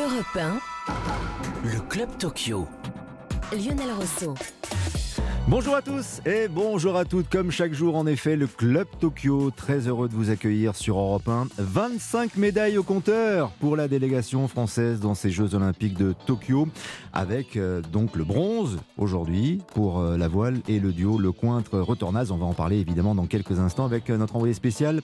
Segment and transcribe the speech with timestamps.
[0.00, 0.60] Europe 1,
[1.62, 2.66] Le Club Tokyo.
[3.52, 4.34] Lionel Rousseau.
[5.50, 7.28] Bonjour à tous et bonjour à toutes.
[7.28, 11.28] Comme chaque jour, en effet, le Club Tokyo, très heureux de vous accueillir sur Europe
[11.28, 11.48] 1.
[11.58, 16.68] 25 médailles au compteur pour la délégation française dans ces Jeux Olympiques de Tokyo,
[17.12, 22.30] avec euh, donc le bronze aujourd'hui pour euh, la voile et le duo Le Cointre-Retornaz.
[22.30, 25.00] On va en parler évidemment dans quelques instants avec euh, notre envoyé spécial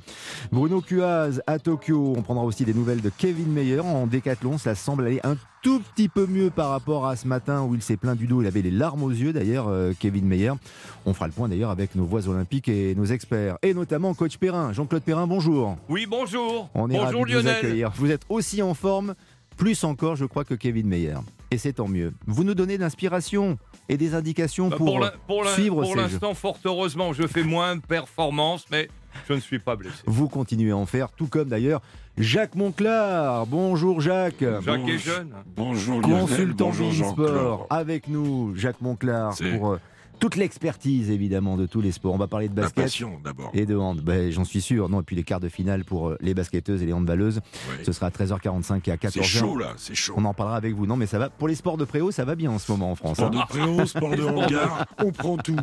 [0.53, 2.15] Bruno Cuaz à Tokyo.
[2.17, 4.59] On prendra aussi des nouvelles de Kevin Meyer en décathlon.
[4.59, 7.83] Ça semble aller un tout petit peu mieux par rapport à ce matin où il
[7.83, 8.43] s'est plaint du dos.
[8.43, 10.36] Il avait les larmes aux yeux d'ailleurs, Kevin Meyer.
[11.05, 13.57] On fera le point d'ailleurs avec nos voix olympiques et nos experts.
[13.63, 14.73] Et notamment coach Perrin.
[14.73, 15.77] Jean-Claude Perrin, bonjour.
[15.89, 16.69] Oui, bonjour.
[16.75, 17.57] On est bonjour ravis de vous Lionel.
[17.57, 17.93] accueillir.
[17.97, 19.15] Vous êtes aussi en forme,
[19.57, 21.15] plus encore je crois que Kevin Meyer.
[21.51, 22.13] Et c'est tant mieux.
[22.27, 23.57] Vous nous donnez l'inspiration
[23.89, 26.01] et des indications Bah, pour, pour la- pour la- suivre pour ces jeux.
[26.01, 28.89] l'instant, fort heureusement, je fais moins de performances, mais
[29.29, 29.95] je ne suis pas blessé.
[30.07, 31.81] Vous continuez à en faire, tout comme d'ailleurs
[32.19, 33.47] Jacques Monclar.
[33.47, 34.41] Bonjour Jacques.
[34.41, 34.89] Jacques Bonjour.
[34.89, 35.31] est jeune.
[35.57, 39.81] Bonjour Lionel, Consultant bonjour Sport avec nous, Jacques Monclar, pour euh,
[40.19, 42.15] toute l'expertise évidemment de tous les sports.
[42.15, 42.91] On va parler de basket
[43.25, 43.51] d'abord.
[43.55, 44.01] et de hand.
[44.01, 44.89] Ben, J'en suis sûr.
[44.89, 47.37] Non, et puis les quarts de finale pour euh, les basketteuses et les handballeuses.
[47.71, 47.85] Ouais.
[47.85, 49.23] Ce sera à 13h45 et à C'est 14h.
[49.23, 50.15] chaud là, c'est chaud.
[50.17, 50.87] On en parlera avec vous.
[50.87, 51.29] Non, mais ça va.
[51.31, 53.17] Pour les sports de préau, ça va bien en ce moment en France.
[53.19, 53.41] Sport hein.
[53.41, 55.57] de préau, sport de hangar, on prend tout.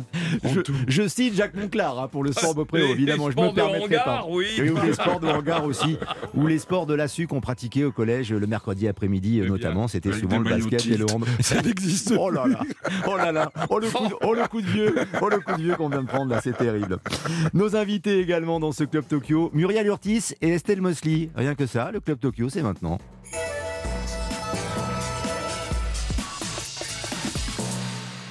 [0.44, 0.74] On Je, tout.
[0.88, 3.28] je cite Jacques Monclar hein, pour le sport de préau, évidemment.
[3.28, 4.26] les Je me permettrai hangar, pas.
[4.28, 4.46] oui.
[4.58, 5.96] Et ou les sports de hangar aussi,
[6.34, 9.52] ou les sports de l'ASU qu'on pratiquait au collège le mercredi après-midi, euh, Eh bien,
[9.52, 9.88] notamment.
[9.88, 11.24] C'était souvent le basket et le hand.
[11.40, 12.60] Ça n'existe Oh là là,
[13.08, 15.52] oh là là, oh le coup, de- oh le coup de vieux, oh le coup
[15.52, 16.98] de vieux qu'on vient de prendre là, c'est terrible.
[17.52, 21.30] Nos invités également dans ce club Tokyo, Muriel Urtis et Estelle Mosley.
[21.34, 22.98] Rien que ça, le club Tokyo, c'est maintenant.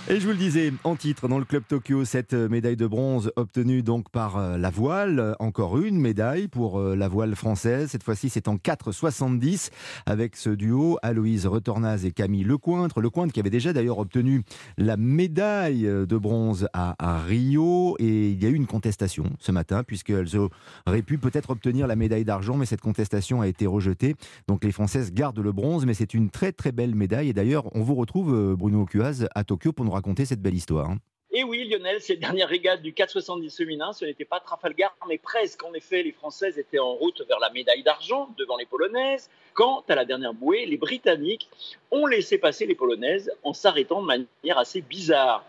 [0.10, 2.88] Et je vous le disais, en titre, dans le club Tokyo, cette euh, médaille de
[2.88, 5.18] bronze obtenue donc par euh, la voile.
[5.18, 7.90] Euh, Encore une médaille pour la voile française.
[7.90, 9.70] Cette fois-ci, c'est en 4,70
[10.06, 13.00] avec ce duo Aloïse Retornaz et Camille Lecointre.
[13.00, 14.44] Lecointre qui avait déjà d'ailleurs obtenu
[14.78, 16.96] la médaille de bronze à,
[17.26, 17.96] Rio.
[18.00, 20.38] Et il y a eu une contestation ce matin, puisqu'elles
[20.86, 24.16] auraient pu peut-être obtenir la médaille d'argent, mais cette contestation a été rejetée.
[24.50, 27.30] Donc les Françaises gardent le bronze, mais c'est une très très belle médaille.
[27.30, 30.90] Et d'ailleurs, on vous retrouve, Bruno Cuaz, à Tokyo pour nous raconter cette belle histoire.
[30.90, 30.98] hein.
[31.36, 35.64] Et oui, Lionel, cette dernière régate du 470 féminin, ce n'était pas Trafalgar, mais presque.
[35.64, 39.84] En effet, les Françaises étaient en route vers la médaille d'argent devant les Polonaises, quand,
[39.90, 41.50] à la dernière bouée, les Britanniques
[41.90, 45.44] ont laissé passer les Polonaises en s'arrêtant de manière assez bizarre.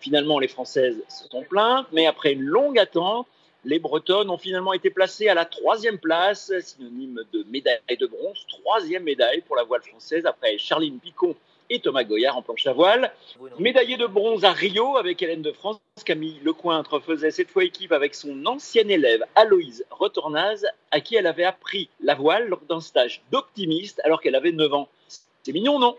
[0.00, 3.26] Finalement, les Françaises se sont plaintes, mais après une longue attente,
[3.64, 8.46] les Bretonnes ont finalement été placées à la troisième place, synonyme de médaille de bronze,
[8.48, 11.34] troisième médaille pour la voile française après Charline Picon
[11.70, 13.12] et Thomas Goyard en planche à voile.
[13.58, 17.92] Médaillé de bronze à Rio avec Hélène de France, Camille Lecointre faisait cette fois équipe
[17.92, 22.80] avec son ancienne élève Aloïse Retornaz, à qui elle avait appris la voile lors d'un
[22.80, 24.88] stage d'optimiste alors qu'elle avait 9 ans.
[25.42, 25.96] C'est mignon, non?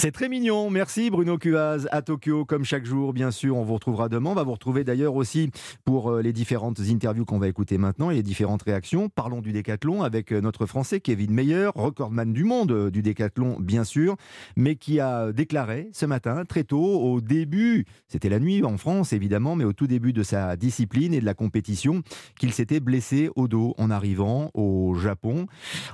[0.00, 0.70] C'est très mignon.
[0.70, 3.58] Merci Bruno Cuaz à Tokyo, comme chaque jour, bien sûr.
[3.58, 4.30] On vous retrouvera demain.
[4.30, 5.50] On va vous retrouver d'ailleurs aussi
[5.84, 9.10] pour euh, les différentes interviews qu'on va écouter maintenant et les différentes réactions.
[9.10, 13.58] Parlons du décathlon avec euh, notre Français Kevin Meyer, recordman du monde euh, du décathlon,
[13.60, 14.16] bien sûr,
[14.56, 19.12] mais qui a déclaré ce matin, très tôt, au début, c'était la nuit en France
[19.12, 22.00] évidemment, mais au tout début de sa discipline et de la compétition,
[22.38, 25.44] qu'il s'était blessé au dos en arrivant au Japon.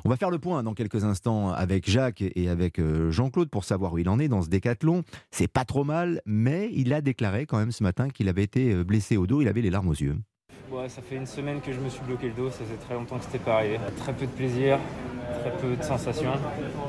[0.05, 2.81] On va faire le point dans quelques instants avec Jacques et avec
[3.11, 5.03] Jean-Claude pour savoir il en est dans ce décathlon.
[5.31, 8.73] C'est pas trop mal, mais il a déclaré quand même ce matin qu'il avait été
[8.73, 10.17] euh, blessé au dos, il avait les larmes aux yeux.
[10.71, 12.94] Ouais, ça fait une semaine que je me suis bloqué le dos, ça faisait très
[12.94, 13.78] longtemps que c'était pas arrivé.
[13.99, 14.78] Très peu de plaisir,
[15.41, 16.32] très peu de sensations.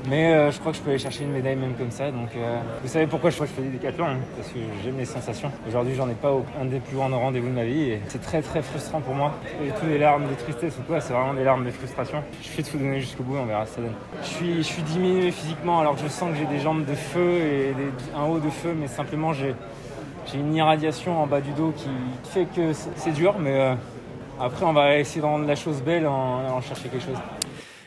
[0.09, 2.09] Mais euh, je crois que je peux aller chercher une médaille même comme ça.
[2.09, 4.57] Donc, euh, vous savez pourquoi je crois que je fais des décathlons hein, Parce que
[4.83, 5.51] j'aime les sensations.
[5.67, 8.21] Aujourd'hui, j'en ai pas au- un des plus grands rendez-vous de ma vie et c'est
[8.21, 9.33] très très frustrant pour moi.
[9.63, 12.23] Et tous les larmes de tristesse ou quoi, c'est vraiment des larmes de frustration.
[12.41, 13.94] Je fais tout donner jusqu'au bout, on verra ce ça donne.
[14.23, 16.95] Je suis, je suis diminué physiquement alors que je sens que j'ai des jambes de
[16.95, 17.73] feu et
[18.17, 19.53] un haut de feu, mais simplement j'ai.
[20.31, 21.88] J'ai une irradiation en bas du dos qui
[22.29, 23.75] fait que c'est dur, mais euh,
[24.39, 27.17] après on va essayer de rendre la chose belle en, en chercher quelque chose.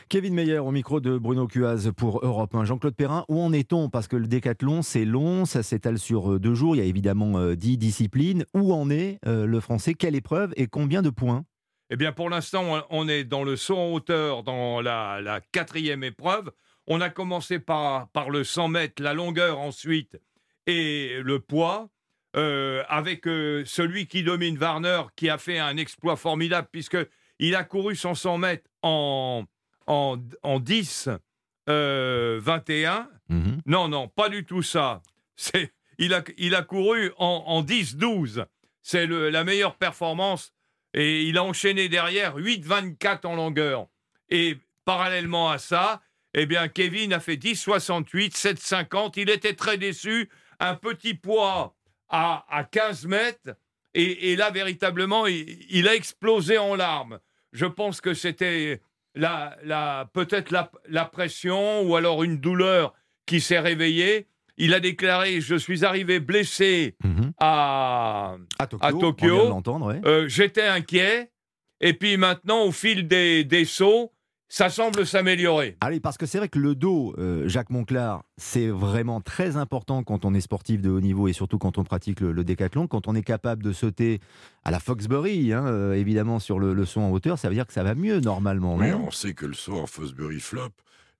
[0.09, 2.65] Kevin Meyer au micro de Bruno Cuaz pour Europe 1.
[2.65, 3.89] Jean-Claude Perrin, où en est-on?
[3.89, 6.85] Parce que le décathlon, c'est long, ça s'étale sur euh, deux jours, il y a
[6.85, 8.43] évidemment euh, 10 disciplines.
[8.53, 9.93] Où en est euh, le français?
[9.93, 11.45] Quelle épreuve et combien de points?
[11.91, 15.39] Eh bien, pour l'instant, on- on est dans le saut en hauteur, dans la, la
[15.39, 16.51] quatrième épreuve.
[16.87, 20.19] On a commencé par, par le 100 mètres, la longueur ensuite
[20.67, 21.87] et le poids.
[22.35, 27.63] Euh, avec euh, celui qui domine Warner, qui a fait un exploit formidable, puisqu'il a
[27.63, 29.43] couru son 100 mètres en,
[29.87, 31.09] en, en 10,
[31.69, 33.09] euh, 21.
[33.29, 33.61] Mhm.
[33.65, 35.01] Non, non, pas du tout ça.
[35.35, 38.45] C'est, il, a, il a couru en, en 10-12.
[38.81, 40.53] C'est le- la meilleure performance.
[40.93, 43.87] Et il a enchaîné derrière 8-24 en longueur.
[44.29, 46.01] Et parallèlement à ça,
[46.33, 49.13] Eh bien, Kevin a fait 10,68, 7,50.
[49.17, 50.29] Il était très déçu.
[50.59, 51.75] Un petit poids
[52.11, 53.55] à, à 15 mètres.
[53.93, 57.19] Et, et là, véritablement, il, il a explosé en larmes.
[57.51, 58.81] Je pense que c'était
[59.15, 62.93] la, la, peut-être la, la pression ou alors une douleur
[63.25, 64.27] qui s'est réveillée.
[64.57, 67.33] Il a déclaré Je suis arrivé blessé Mhm.
[67.39, 69.39] à, À Tokyo.
[69.39, 70.01] À ouais.
[70.05, 71.31] euh, j'étais inquiet.
[71.81, 74.11] Et puis maintenant, au fil des, des sauts,
[74.51, 75.77] ça semble s'améliorer.
[75.79, 80.03] Allez, parce que c'est vrai que le dos, euh, Jacques Monclar, c'est vraiment très important
[80.03, 82.85] quand on est sportif de haut niveau et surtout quand on pratique le, le décathlon.
[82.85, 84.19] Quand on est capable de sauter
[84.65, 87.65] à la Foxbury, hein, euh, évidemment sur le, le saut en hauteur, ça veut dire
[87.65, 88.75] que ça va mieux normalement.
[88.75, 90.71] Mais on sait que le saut en Fosbury Flop,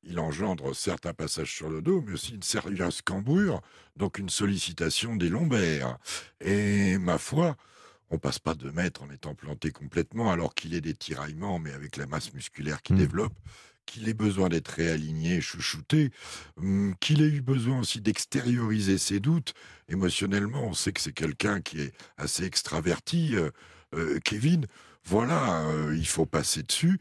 [0.04, 3.62] il engendre certes un passage sur le dos, mais aussi une sérieuse cambrure,
[3.96, 5.98] donc une sollicitation des lombaires.
[6.42, 7.56] Et ma foi,
[8.12, 11.72] on passe pas deux mètres en étant planté complètement, alors qu'il ait des tiraillements, mais
[11.74, 12.98] avec la masse musculaire qui Mm.
[12.98, 13.34] développe,
[13.86, 16.12] qu'il ait besoin d'être réaligné, chouchouté,
[16.58, 19.54] hum, qu'il ait eu besoin aussi d'extérioriser ses doutes.
[19.90, 23.50] Émotionnellement, on sait que c'est quelqu'un qui est assez extraverti, euh,
[23.96, 24.68] euh, Kevin.
[25.04, 27.00] Voilà, euh, il faut passer dessus.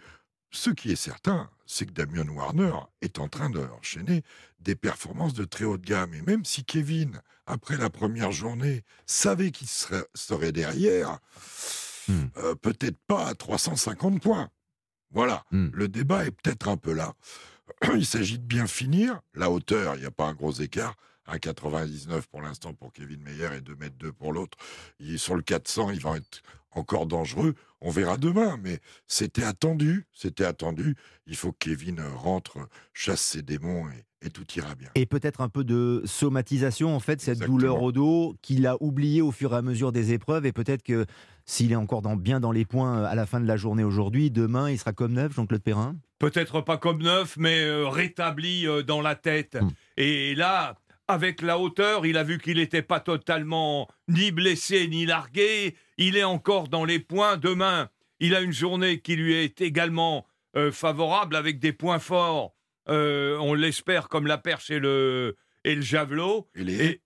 [0.52, 2.72] Ce qui est certain, c'est que Damien Warner
[3.02, 4.22] est en train d'enchaîner
[4.60, 6.14] des performances de très haut de gamme.
[6.14, 7.20] Et même si Kevin,
[7.50, 11.18] après la première journée, savait qu'il serait, serait derrière,
[12.08, 12.26] Hmm.
[12.38, 14.48] euh, peut-être pas à 350 points.
[15.12, 15.68] Voilà, Hmm.
[15.72, 17.14] le débat est peut-être un peu là.
[17.94, 19.20] Il s'agit de bien finir.
[19.34, 20.96] La hauteur, il n'y a pas un gros écart.
[21.28, 24.58] 1,99 pour l'instant pour Kevin Meyer et 2 mètres 2 pour l'autre.
[24.98, 27.54] Il est sur le 400, il va être encore dangereux.
[27.80, 30.96] On verra demain, mais c'était attendu, c'était attendu.
[31.26, 32.58] Il faut que Kevin rentre,
[32.92, 34.90] chasse ses démons et, et tout ira bien.
[34.94, 37.56] Et peut-être un peu de somatisation, en fait, cette Exactement.
[37.56, 40.46] douleur au dos qu'il a oublié au fur et à mesure des épreuves.
[40.46, 41.06] Et peut-être que
[41.46, 44.30] s'il est encore dans, bien dans les points à la fin de la journée aujourd'hui,
[44.30, 45.96] demain, il sera comme neuf, Jean-Claude Perrin?
[46.18, 49.56] Peut-être pas comme neuf, mais euh, rétabli euh, dans la tête.
[49.60, 49.68] Mm.
[49.96, 50.76] Et là,
[51.10, 55.76] avec la hauteur, il a vu qu'il n'était pas totalement ni blessé ni largué.
[55.98, 57.36] Il est encore dans les points.
[57.36, 57.90] Demain,
[58.20, 60.26] il a une journée qui lui est également
[60.56, 62.54] euh, favorable avec des points forts.
[62.88, 66.48] Euh, on l'espère comme la perche et le, et le javelot.
[66.54, 67.00] Et les, Et,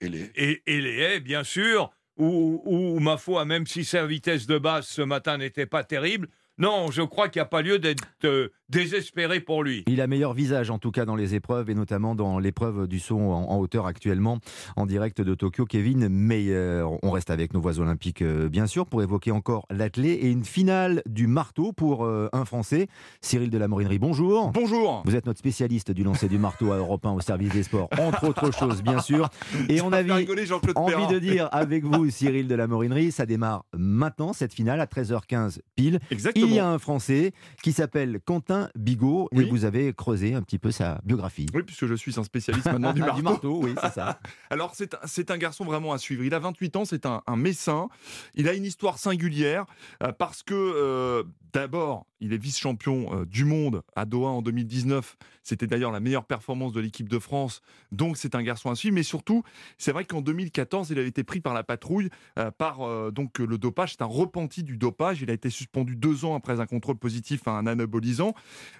[0.00, 4.06] et les, et, et les haies, bien sûr, où, où, ma foi, même si sa
[4.06, 6.28] vitesse de base ce matin n'était pas terrible,
[6.60, 9.82] non, je crois qu'il n'y a pas lieu d'être euh, désespéré pour lui.
[9.88, 13.00] Il a meilleur visage en tout cas dans les épreuves et notamment dans l'épreuve du
[13.00, 14.38] saut en, en hauteur actuellement
[14.76, 15.64] en direct de Tokyo.
[15.64, 20.10] Kevin Meyer, on reste avec nos voix olympiques euh, bien sûr pour évoquer encore l'athlé
[20.10, 22.86] et une finale du marteau pour euh, un Français,
[23.20, 23.98] Cyril de la Morinerie.
[23.98, 24.50] Bonjour.
[24.52, 25.02] Bonjour.
[25.04, 27.88] Vous êtes notre spécialiste du lancer du marteau à Europe 1 au service des sports,
[27.98, 29.28] entre autres choses bien sûr.
[29.68, 31.12] Et on Ça a va faire vu rigoler Jean-Claude Envie Perrin.
[31.12, 35.58] de dire avec vous, Cyril de la Morinerie, ça démarre maintenant, cette finale, à 13h15
[35.74, 35.98] pile.
[36.10, 36.49] Exactement.
[36.50, 37.32] Il y a un Français
[37.62, 39.44] qui s'appelle Quentin Bigot Oui.
[39.44, 41.46] et vous avez creusé un petit peu sa biographie.
[41.54, 43.60] Oui, puisque je suis un spécialiste maintenant du marteau.
[43.62, 44.18] oui, c'est ça.
[44.50, 46.24] Alors, c'est un, garçon vraiment à suivre.
[46.24, 47.88] Il a 28 ans, c'est un, un messin.
[48.34, 49.64] Il a une histoire singulière
[50.02, 55.16] euh, parce que, euh, d'abord, il est vice-champion euh, du monde à Doha en 2019.
[55.42, 57.62] C'était d'ailleurs la meilleure performance de l'équipe de France.
[57.92, 58.94] Donc, c'est un garçon à suivre.
[58.94, 59.42] Mais surtout,
[59.78, 63.38] c'est vrai qu'en 2014, il avait été pris par la patrouille euh, par euh, donc
[63.38, 63.92] le dopage.
[63.92, 65.22] C'est un repenti du dopage.
[65.22, 68.34] Il a été suspendu deux ans après un contrôle positif à un anabolisant.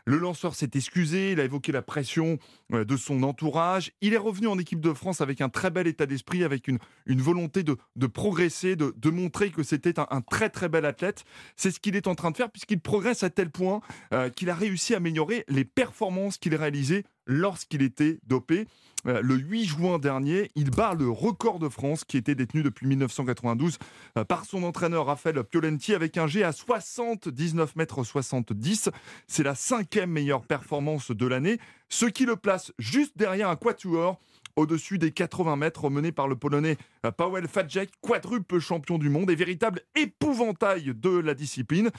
[0.07, 1.33] Le lanceur s'est excusé.
[1.33, 2.39] Il a évoqué la pression
[2.73, 3.93] euh, de son entourage.
[4.01, 6.79] Il est revenu en équipe de France avec un très bel état d'esprit, avec une,
[7.05, 10.87] une volonté de, de progresser, de, de montrer que c'était un, un très très bel
[10.87, 11.25] athlète.
[11.55, 13.83] C'est ce qu'il est en train de faire puisqu'il progresse à tel point
[14.15, 18.67] euh, qu'il a réussi à améliorer les performances qu'il réalisait lorsqu'il était dopé.
[19.07, 22.87] Euh, le 8 juin dernier, il bat le record de France qui était détenu depuis
[22.87, 23.79] 1992
[24.19, 28.91] euh, par son entraîneur Raphaël Piolenti avec un G à 79 mètres 70.
[29.27, 31.59] C'est la cinquième meilleure performance de l'année,
[31.89, 34.21] ce qui le place juste derrière un quatuor
[34.57, 39.31] au-dessus des 80 mètres mené par le Polonais euh, Paweł Fadjek, quadruple champion du monde
[39.31, 41.91] et véritable épouvantail de la discipline.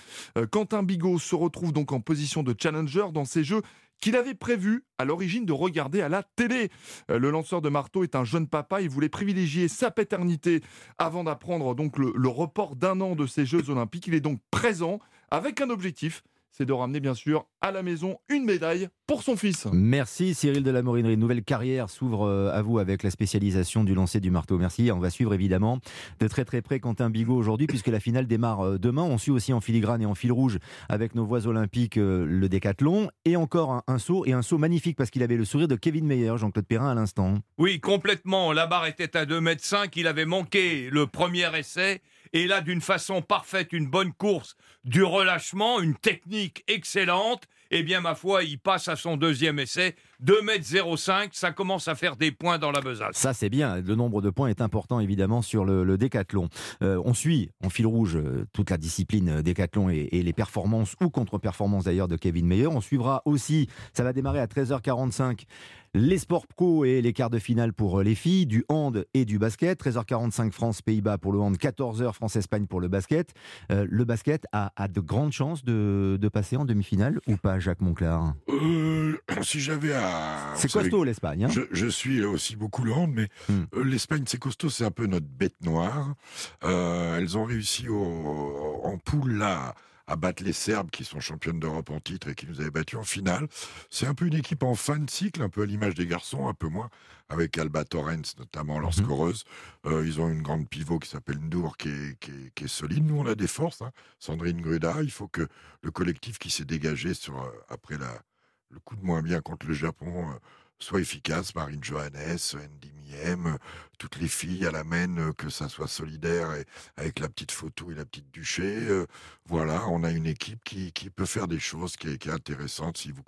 [0.51, 3.61] Quentin Bigot se retrouve donc en position de challenger dans ces jeux
[4.01, 6.69] qu'il avait prévu à l'origine de regarder à la télé.
[7.09, 10.61] Euh, Le lanceur de marteau est un jeune papa, il voulait privilégier sa paternité
[10.97, 14.07] avant d'apprendre donc le, le report d'un an de ces Jeux olympiques.
[14.07, 18.17] Il est donc présent avec un objectif, c'est de ramener bien sûr à la maison
[18.29, 19.67] une médaille pour son fils.
[19.71, 21.13] Merci Cyril de la Morinerie.
[21.13, 24.57] Une nouvelle carrière s'ouvre euh, à vous avec la spécialisation du lancer du marteau.
[24.57, 24.91] Merci.
[24.91, 25.79] On va suivre évidemment
[26.19, 29.03] de très très près Quentin Bigot aujourd'hui puisque la finale démarre euh, demain.
[29.03, 32.49] On suit aussi en filigrane et en fil rouge avec nos voix olympiques euh, le
[32.49, 35.67] décathlon et encore un, un saut et un saut magnifique parce qu'il avait le sourire
[35.67, 37.35] de Kevin Meyer, Jean-Claude Perrin à l'instant.
[37.57, 38.51] Oui, complètement.
[38.53, 39.89] La barre était à 2,5 m.
[39.95, 42.01] Il avait manqué le premier essai.
[42.33, 47.43] Et là, d'une façon parfaite, une bonne course, du relâchement, une technique excellente.
[47.71, 49.95] eh bien, ma foi, il passe à son deuxième essai.
[50.25, 53.15] 2m05, ça commence à faire des points dans la besace.
[53.15, 53.81] Ça, c'est bien.
[53.81, 56.49] Le nombre de points est important, évidemment, sur le, décathlon.
[56.81, 60.95] Euh, on suit en fil rouge euh, toute la discipline décathlon et, et les performances
[61.01, 62.67] ou contre-performances d'ailleurs de Kevin Meyer.
[62.67, 65.45] On suivra aussi, ça va démarrer à 13h45,
[65.93, 69.25] les sports pro et les quarts de finale pour euh, les filles, du hand et
[69.25, 69.83] du basket.
[69.83, 73.33] 13h45 France-Pays-Bas pour le hand, 14h France-Espagne pour le basket.
[73.71, 78.35] Euh, le basket a, de grandes chances de, passer en demi-finale ou pas, Jacques Monclar?
[78.49, 80.10] Euh, Si j'avais à.
[80.55, 81.45] C'est costaud l'Espagne.
[81.45, 83.81] Hein je, suis aussi beaucoup hand, mais hmm.
[83.83, 86.15] l'Espagne c'est costaud, c'est un peu notre bête noire.
[86.61, 89.75] elles ont réussi en poule là
[90.11, 92.99] à battre les Serbes qui sont championnes d'Europe en titre et qui nous avaient battus
[92.99, 93.47] en finale.
[93.89, 96.49] C'est un peu une équipe en fin de cycle, un peu à l'image des garçons,
[96.49, 96.89] un peu moins,
[97.29, 99.05] avec Alba Torrens notamment, leur mhm.
[99.05, 99.45] scoreuse.
[99.85, 103.05] Euh, ils ont une grande pivot qui s'appelle Ndour qui est, qui, est, solide.
[103.05, 103.81] Nous, on a des forces.
[103.81, 103.91] Hein.
[104.19, 105.47] Sandrine Gruda, il faut que
[105.81, 108.21] le collectif qui s'est dégagé sur, euh, après la,
[108.71, 110.35] le coup de moins bien contre le Japon euh,
[110.79, 111.53] soit efficace.
[111.55, 113.57] Marine Johannes, Andy Miem,
[113.97, 116.65] toutes les filles à la main, euh, que ça soit solidaire et
[116.97, 118.63] avec la petite photo et la petite duché.
[118.63, 119.05] Euh,
[119.45, 122.97] voilà, on a une équipe qui, peut faire des choses qui est, qui est intéressante
[122.97, 123.23] si vous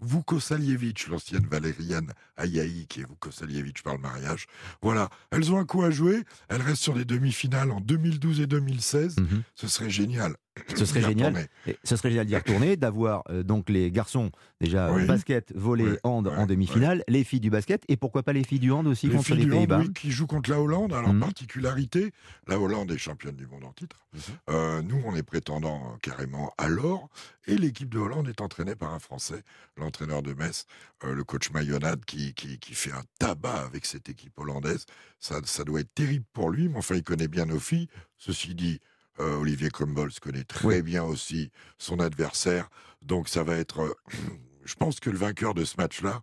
[0.00, 4.46] Vukosalievich, l'ancienne Valériane Ayaï, qui est Vukosalievich par le mariage.
[4.82, 6.22] Voilà, elles ont un coup à jouer.
[6.48, 9.16] Elles restent sur les demi-finales en 2012 et 2016.
[9.18, 9.42] Mhm.
[9.54, 10.36] Ce serait génial.
[10.74, 11.48] Ce serait génial.
[11.84, 16.46] ce serait génial d'y retourner, d'avoir euh, donc les garçons déjà basket, volley, hand en
[16.46, 19.46] demi-finale, les filles du basket et pourquoi pas les filles du hand aussi contre les
[19.46, 19.80] Pays-Bas.
[19.80, 20.92] Oui, qui jouent contre la Hollande.
[20.92, 21.20] Alors mhm.
[21.20, 22.12] particularité,
[22.46, 24.06] la Hollande est championne du monde en titre.
[24.14, 24.20] Mhm.
[24.50, 27.08] Euh, nous, on est prétendant euh, carrément à l'or
[27.46, 29.42] et l'équipe de Hollande est entraînée par un Français,
[29.86, 30.66] l'entraîneur de Metz,
[31.02, 34.84] le coach Mayonade, qui, qui, qui, fait un tabac avec cette équipe hollandaise.
[35.20, 37.88] Ça, ça doit être terrible pour lui, mais enfin, il connaît bien nos filles.
[38.18, 38.80] Ceci dit,
[39.20, 42.68] euh, Olivier Crumbles connaît très bien aussi son adversaire.
[43.02, 43.80] Donc ça va être.
[43.80, 43.94] Euh,
[44.64, 46.22] je pense que le vainqueur de ce match-là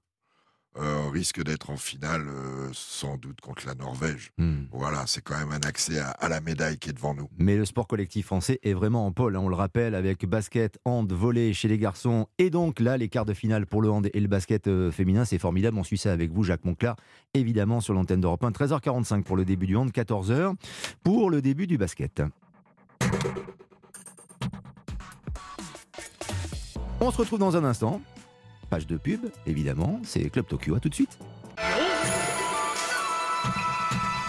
[0.77, 2.25] euh, risque d'être en finale
[2.72, 4.32] sans doute contre la Norvège.
[4.38, 4.63] Hmm.
[4.72, 7.30] Voilà, c'est quand même un accès à, la médaille qui est devant nous.
[7.38, 9.36] Mais le sport collectif français est vraiment en pôle.
[9.36, 13.10] Hein, on le rappelle avec basket, hand, volley chez les garçons et donc là les
[13.10, 15.77] quarts de finale pour le hand et le basket féminin, c'est formidable.
[15.77, 16.96] On suit ça avec vous, Jacques Monclar,
[17.34, 18.51] évidemment sur l'antenne d'Europe 1.
[18.51, 20.56] 13h45 pour le début du hand, 14h
[21.03, 22.22] pour le début du basket.
[27.00, 28.01] On se retrouve dans un instant.
[28.74, 30.74] Page de pub, évidemment, c'est Club Tokyo.
[30.74, 31.20] À tout de suite.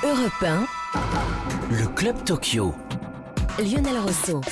[0.02, 0.66] Europe 1.
[1.70, 2.74] Le Club Tokyo.
[3.58, 4.42] Lionel Rousseau.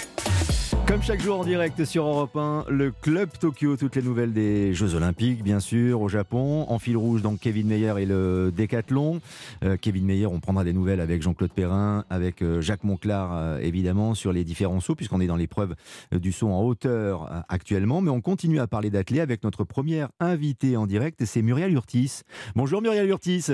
[0.92, 4.74] Comme chaque jour en direct sur Europe 1, le Club Tokyo, toutes les nouvelles des
[4.74, 6.66] Jeux Olympiques, bien sûr, au Japon.
[6.68, 9.22] En fil rouge, donc Kevin Meyer et le décathlon.
[9.64, 13.58] Euh, Kevin Meyer, on prendra des nouvelles avec Jean-Claude Perrin, avec euh, Jacques Monclar, euh,
[13.60, 15.76] évidemment, sur les différents sauts, puisqu'on est dans l'épreuve
[16.12, 18.02] du saut en hauteur actuellement.
[18.02, 22.20] Mais on continue à parler d'athlètes avec notre première invitée en direct, c'est Muriel Urtis.
[22.54, 23.46] Bonjour Muriel Urtis.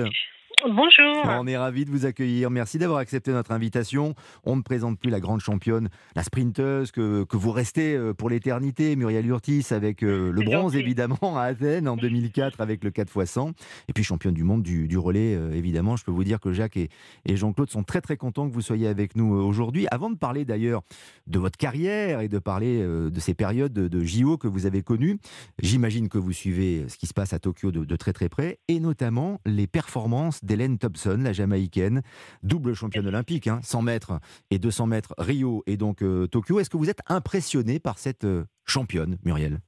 [0.65, 1.23] Bonjour.
[1.25, 2.51] On est ravis de vous accueillir.
[2.51, 4.15] Merci d'avoir accepté notre invitation.
[4.43, 8.29] On ne présente plus la grande championne, la sprinteuse que, que vous restez euh, pour
[8.29, 13.23] l'éternité, Muriel Urtis, avec euh, le bronze évidemment à Athènes en 2004 avec le 4
[13.23, 13.53] x 100.
[13.89, 15.95] Et puis championne du monde du, du relais, euh, évidemment.
[15.95, 16.89] Je peux vous dire que Jacques et,
[17.25, 19.87] et Jean-Claude sont très très contents que vous soyez avec nous aujourd'hui.
[19.93, 20.83] Avant de parler d'ailleurs
[21.29, 25.19] de votre carrière et de parler de ces périodes de, JO que vous avez connues,
[25.61, 28.59] j'imagine que vous suivez ce qui se passe à Tokyo de, de très très près
[28.69, 32.03] et notamment les performances d'Hélène Thompson, la Jamaïcaine,
[32.43, 34.13] double championne olympique, 100 hein, mètres
[34.51, 36.59] et 200 mètres, Rio et donc euh, Tokyo.
[36.59, 39.59] Est-ce que vous êtes impressionné par cette euh, championne, Muriel?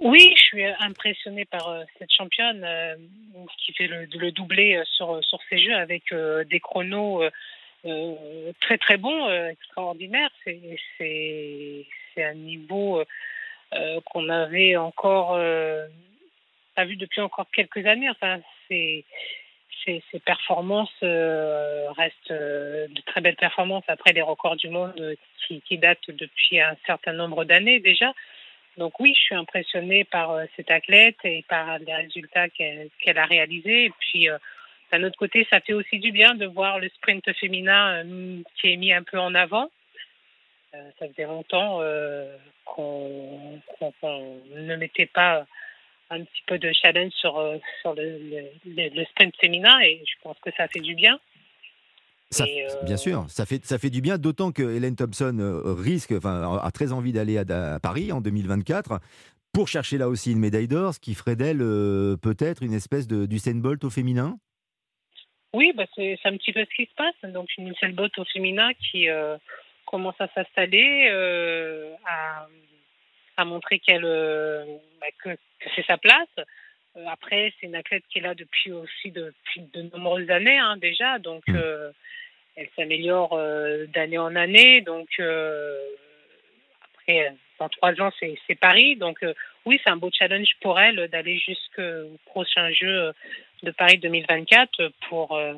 [0.00, 2.64] Oui, je suis impressionné par euh, cette championne
[3.58, 6.04] qui fait le, doublé sur, sur ces jeux avec
[6.50, 7.22] des chronos
[8.60, 10.30] très très bons, extraordinaires.
[10.44, 11.86] C'est
[12.18, 13.02] un niveau
[14.04, 15.38] qu'on avait encore
[16.78, 18.08] pas vu depuis encore quelques années.
[18.10, 19.04] Enfin, c'est
[19.84, 25.14] ces, performances euh, restent euh, de très belles performances après les records du monde euh,
[25.66, 28.12] qui, datent depuis un certain nombre d'années déjà.
[28.76, 33.86] Donc oui, je suis impressionnée par cette athlète et par les résultats qu'elle a réalisés.
[33.86, 34.28] Et puis
[34.92, 38.04] d'un autre côté, ça fait aussi du bien de voir le sprint féminin
[38.54, 39.70] qui est mis un peu en avant.
[40.72, 41.80] ça faisait longtemps
[42.66, 43.32] qu'on
[44.54, 45.44] ne mettait pas
[46.10, 48.18] un petit peu de challenge sur, euh, sur le,
[48.66, 51.18] le, sprint féminin et je pense que ça fait du bien.
[52.30, 55.74] Ça, euh, Bien sûr, ça fait, ça fait du bien, d'autant que Hélène Thompson euh,
[55.74, 59.00] risque, enfin, a très envie d'aller à, Paris en 2024
[59.52, 63.26] pour chercher là aussi une médaille d'or, ce qui ferait d'elle peut-être une espèce de
[63.32, 64.38] Usain Bolt au féminin
[65.54, 67.32] Oui, bah c'est un petit peu ce qui se passe.
[67.32, 69.06] Donc une Bolt au féminin qui
[69.86, 71.08] commence à s'installer,
[72.04, 72.46] à
[73.38, 76.28] a montré qu'elle bah, que, que c'est sa place.
[77.06, 81.18] après, c'est une athlète qui est là depuis aussi depuis de nombreuses années hein, déjà,
[81.18, 81.92] donc Mm.
[82.56, 83.38] elle s'améliore
[83.94, 84.80] d'année en année.
[84.80, 85.08] Donc
[86.94, 88.96] après, dans trois ans, c'est Paris.
[88.96, 89.24] Donc
[89.64, 93.12] oui, c'est un beau challenge pour elle d'aller jusqu'au prochain jeu
[93.62, 95.54] de Paris 2024 pour euh,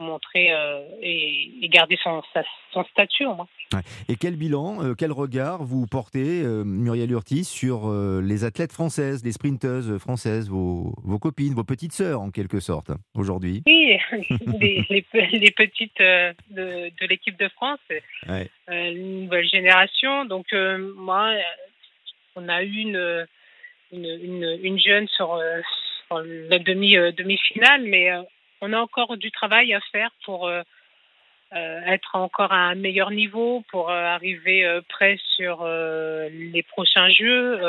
[0.00, 2.42] montrer euh, et, et, garder son, sa,
[2.72, 3.48] son statut au moins.
[3.72, 3.80] Ouais.
[4.08, 7.90] Et quel bilan, euh, quel regard vous portez, euh, Muriel Urtis, sur
[8.22, 12.90] les athlètes françaises, les sprinteuses françaises, vos, vos copines, vos petites sœurs en quelque sorte,
[13.14, 13.62] aujourd'hui?
[13.66, 13.96] Oui,
[14.60, 17.80] les, les, les, petites de, de l'équipe de France,
[18.28, 18.50] ouais.
[18.68, 20.24] une nouvelle génération.
[20.24, 20.46] Donc
[20.96, 21.32] moi,
[22.36, 23.26] on a eu une,
[23.92, 25.38] une, une, une jeune sur,
[26.06, 28.10] sur la demi, demi-finale, mais
[28.60, 30.62] on a encore du travail à faire pour euh,
[31.54, 37.60] euh, être encore à un meilleur niveau, pour euh, arriver près sur les prochains jeux.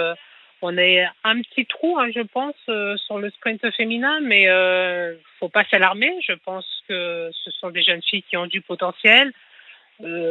[0.62, 2.56] on est un petit trou, hein, je pense,
[3.06, 6.14] sur le sprint féminin, mais il faut pas s'alarmer.
[6.22, 9.32] Je pense que ce sont des jeunes filles qui ont du potentiel.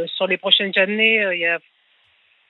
[0.07, 1.59] sur les prochaines années, il y a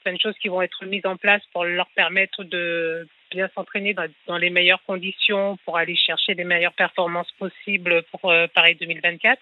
[0.03, 3.95] plein de choses qui vont être mises en place pour leur permettre de bien s'entraîner
[3.95, 9.41] dans, les meilleures conditions pour aller chercher les meilleures performances possibles pour euh, Paris 2024.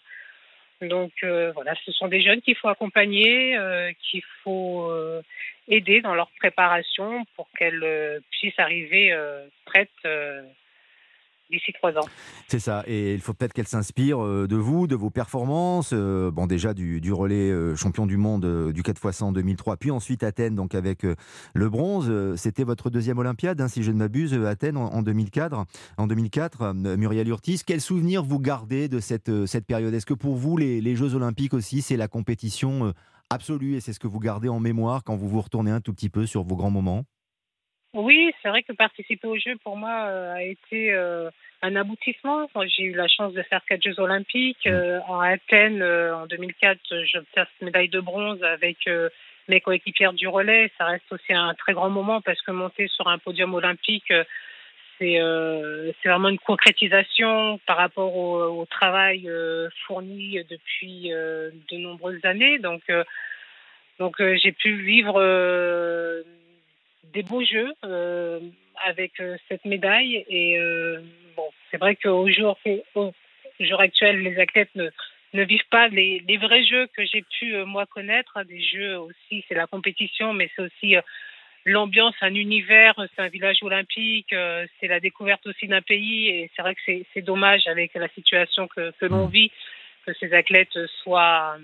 [0.83, 4.92] Donc euh, voilà, ce sont des jeunes qu'il faut accompagner, euh, qu'il faut
[5.66, 9.14] aider dans leur préparation pour qu'elles puissent arriver
[9.64, 9.90] prêtes
[11.50, 12.08] d'ici trois ans.
[12.48, 16.46] C'est ça, et il faut peut-être qu'elle s'inspire de vous, de vos performances, euh, bon
[16.46, 19.90] déjà du, relais euh, champion du monde euh, du 4 x 100 en 2003, puis
[19.90, 21.06] ensuite Athènes donc avec
[21.54, 22.12] le bronze.
[22.36, 25.64] C'était votre deuxième Olympiade, hein, si je ne m'abuse, Athènes en, en, 2004.
[25.96, 29.92] En 2004, Muriel Urtis, quel souvenir vous gardez de cette, cette période?
[29.94, 32.92] Est-ce que pour vous, les Jeux Olympiques aussi, c'est la compétition
[33.30, 35.92] absolue et c'est ce que vous gardez en mémoire quand vous vous retournez un tout
[35.92, 37.04] petit peu sur vos grands moments?
[37.98, 41.30] Oui, c'est vrai que participer au jeu pour moi euh, a été euh,
[41.62, 42.48] un aboutissement.
[42.76, 44.68] J'ai eu la chance de faire quatre Jeux olympiques.
[44.68, 48.88] Euh, en Athènes, en 2004, j'obtiens cette médaille de bronze avec
[49.48, 50.70] mes coéquipières du relais.
[50.78, 54.12] Ça reste aussi un très grand moment parce que monter sur un podium olympique,
[55.00, 55.18] c'est
[56.04, 59.28] vraiment une concrétisation par rapport au, au travail
[59.87, 62.61] fourni depuis de nombreuses années.
[62.61, 62.82] Donc,
[63.98, 65.20] donc j'ai pu vivre
[67.12, 68.40] des beaux jeux euh,
[68.87, 70.25] avec euh, cette médaille.
[70.29, 71.01] Et euh,
[71.37, 72.59] bon, c'est vrai qu'au jour,
[72.94, 73.12] au
[73.61, 74.88] jour actuel, les athlètes ne,
[75.35, 78.42] ne vivent pas les, les, vrais jeux que j'ai pu moi connaître.
[78.44, 80.97] Des jeux aussi, c'est la compétition, mais c'est aussi
[81.64, 84.35] l'ambiance, un univers, c'est un village olympique,
[84.81, 86.29] c'est la découverte aussi d'un pays.
[86.29, 86.81] Et c'est vrai que
[87.12, 89.51] c'est dommage avec la situation que, que l'on vit
[90.07, 91.59] que ces athlètes soient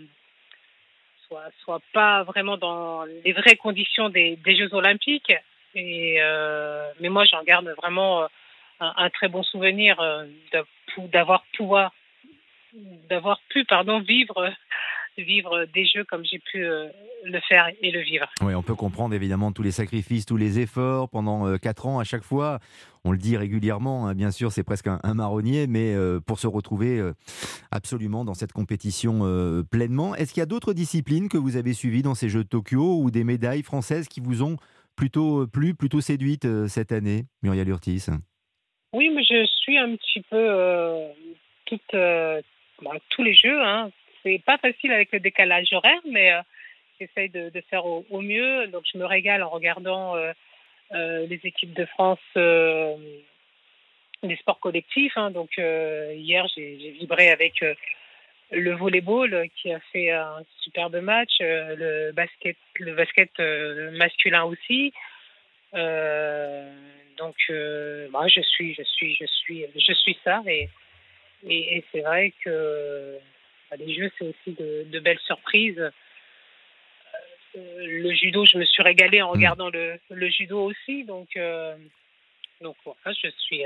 [1.62, 5.32] soit, pas vraiment dans les vraies conditions des, Jeux Olympiques.
[5.74, 8.24] Et, euh, mais moi, j'en garde vraiment
[8.80, 10.24] un, un, très bon souvenir euh,
[11.12, 11.44] d'avoir
[13.08, 14.52] d'avoir pu pardon vivre
[15.22, 16.88] vivre des jeux comme j'ai pu euh,
[17.24, 18.26] le faire et le vivre.
[18.42, 21.98] Oui, on peut comprendre évidemment tous les sacrifices, tous les efforts pendant euh, quatre ans
[21.98, 22.60] à chaque fois.
[23.06, 26.38] On le dit régulièrement, hein, bien sûr, c'est presque un, un, marronnier, mais euh, pour
[26.38, 27.12] se retrouver euh,
[27.70, 30.14] absolument dans cette compétition euh, pleinement.
[30.14, 32.98] Est-ce qu'il y a d'autres disciplines que vous avez suivies dans ces Jeux de Tokyo
[33.02, 34.56] ou des médailles françaises qui vous ont
[34.96, 38.06] plutôt plu, plutôt séduite cette année, Muriel Urtis
[38.94, 40.48] Oui, mais je suis un petit peu
[41.66, 43.60] toute, bah, tous les Jeux.
[43.60, 43.90] Hein
[44.24, 46.40] c'est pas facile avec le décalage horaire, mais euh,
[47.00, 48.66] j'essaye de, de, faire au, mieux.
[48.68, 50.32] Donc, je me régale en regardant euh,
[50.92, 55.16] euh, les équipes de France des sports collectifs.
[55.16, 55.30] Hein.
[55.30, 57.64] Donc, hier, j'ai vibré avec
[58.50, 63.38] le volleyball qui a fait un superbe match, le basket, le basket
[63.92, 64.92] masculin aussi.
[65.72, 67.36] donc,
[68.10, 73.20] bah, je suis, je suis, je suis, je suis ça et c'est vrai que
[73.78, 75.90] les jeux, c'est aussi de, de, belles surprises.
[77.56, 79.74] Euh, le judo, je me suis régalée en regardant mmh.
[79.74, 81.04] le, le, judo aussi.
[81.04, 81.76] Donc, euh,
[82.60, 83.62] donc voilà, je suis.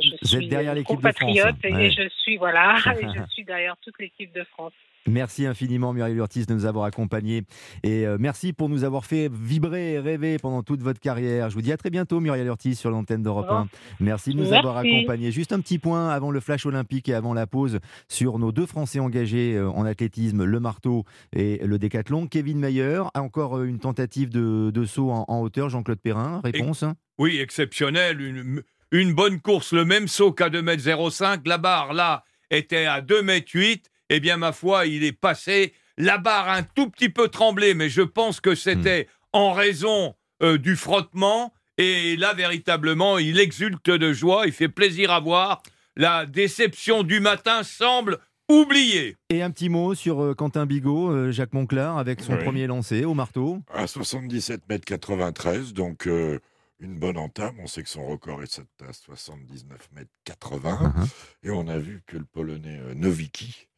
[0.00, 1.36] Je Vous suis êtes derrière l'équipe de France.
[1.44, 1.52] hein.
[1.64, 1.86] Et, ouais.
[1.86, 4.72] et je suis voilà, et je suis derrière toute l'équipe de France.
[5.06, 7.44] Merci infiniment Muriel Urtis de nous avoir accompagnés
[7.82, 11.48] et euh, merci pour nous avoir fait vibrer et rêver pendant toute votre carrière.
[11.48, 13.68] Je vous dis à très bientôt Muriel Urtis sur l'antenne d'Europe 1.
[14.00, 14.56] Merci de nous merci.
[14.56, 15.32] avoir accompagnés.
[15.32, 18.66] Juste un petit point avant le flash olympique et avant la pause sur nos deux
[18.66, 22.26] Français engagés euh, en athlétisme, le marteau et le décathlon.
[22.26, 25.70] Kevin Mayer a encore euh, une tentative de, de saut en, en hauteur.
[25.70, 28.20] Jean-Claude Perrin, réponse et, Oui, exceptionnel.
[28.20, 31.46] Une, une bonne course, le même saut qu'à 2m05.
[31.46, 35.72] La barre là était à 2m8 eh bien, ma foi, il est passé.
[35.96, 39.36] La barre a un tout petit peu tremblé, mais je pense que c'était mmh.
[39.38, 41.54] en raison euh, du frottement.
[41.78, 45.62] Et là, véritablement, il exulte de joie, il fait plaisir à voir.
[45.96, 48.18] La déception du matin semble
[48.50, 49.16] oubliée.
[49.28, 52.42] Et un petit mot sur euh, Quentin Bigot, euh, Jacques Monclar, avec son Oui.
[52.42, 53.60] premier lancé au marteau.
[53.72, 56.40] À 77 mètres 93, donc euh,
[56.80, 57.58] une bonne entame.
[57.60, 60.94] On sait que son record est à 79 mètres 80.
[60.96, 61.08] Uh-huh.
[61.42, 63.68] Et on a vu que le Polonais euh, Nowicki,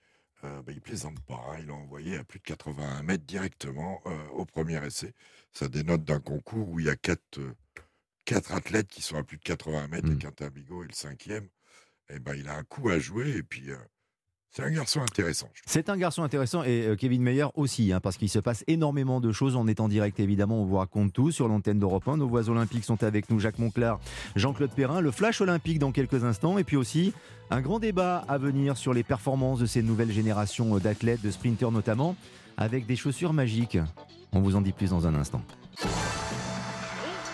[0.45, 1.41] euh, bah, il plaisante pas.
[1.51, 1.59] hein.
[1.63, 5.13] Il a envoyé à plus de 81 mètres directement euh, au premier essai.
[5.53, 7.55] Ça dénote d'un concours où il y a quatre, euh,
[8.25, 11.49] quatre athlètes qui sont à plus de 80 mètres et Quentin Bigot est le cinquième.
[12.09, 13.77] Et ben, il a un coup à jouer et puis euh,
[14.55, 15.49] c'est un garçon intéressant.
[15.65, 19.19] C'est un garçon intéressant et euh, Kevin Meyer aussi, hein, parce qu'il se passe énormément
[19.19, 20.21] de choses en étant direct.
[20.21, 22.19] Évidemment, on vous raconte tout sur l'antenne d'Europe 1.
[22.19, 23.99] Nos voix olympiques sont avec nous, Jacques Monclar,
[24.37, 27.15] Jean-Claude Perrin, le flash olympique dans quelques instants, et puis aussi
[27.51, 31.31] un grand débat à venir sur les performances de ces nouvelles générations euh, d'athlètes, de
[31.31, 32.15] sprinteurs notamment,
[32.59, 33.79] avec des chaussures magiques.
[34.33, 35.41] On vous en dit plus dans un instant.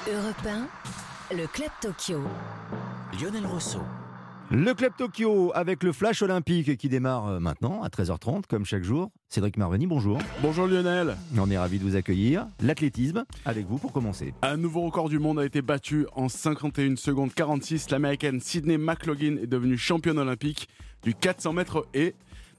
[0.09, 0.47] Europe
[1.33, 2.21] 1, le Club Tokyo.
[3.21, 3.83] Lionel Rousseau.
[4.51, 8.83] Le Club Tokyo avec le flash olympique qui démarre euh, maintenant à 13h30 comme chaque
[8.83, 9.11] jour.
[9.29, 10.19] Cédric Marveni, bonjour.
[10.41, 11.19] Bonjour Lionel.
[11.37, 12.47] On est ravi de vous accueillir.
[12.63, 14.33] L'athlétisme avec vous pour commencer.
[14.41, 17.91] Un nouveau record du monde a été battu en 51 secondes 46.
[17.91, 20.67] L'américaine Sydney McLaughlin est devenue championne olympique
[21.03, 22.15] du 400 mètres et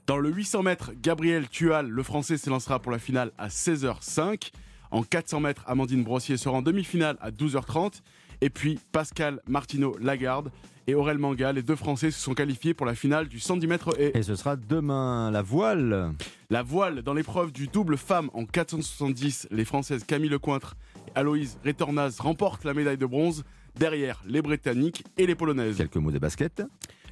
[0.06, 4.52] dans le 800 mètres, Gabriel Tual, le français, s'élancera pour la finale à 16h05.
[4.92, 8.00] En 400 mètres, Amandine Brossier sera en demi-finale à 12h30.
[8.42, 10.52] Et puis Pascal Martineau Lagarde
[10.86, 14.00] et Aurel Manga, les deux Français, se sont qualifiés pour la finale du 110 mètres
[14.00, 16.12] et Et ce sera demain la voile.
[16.48, 20.76] La voile dans l'épreuve du double femme en 470, les Françaises Camille Lecointre
[21.08, 23.44] et Aloïse Retornaz remportent la médaille de bronze.
[23.78, 25.76] Derrière, les Britanniques et les Polonaises.
[25.76, 26.62] Quelques mots de basket.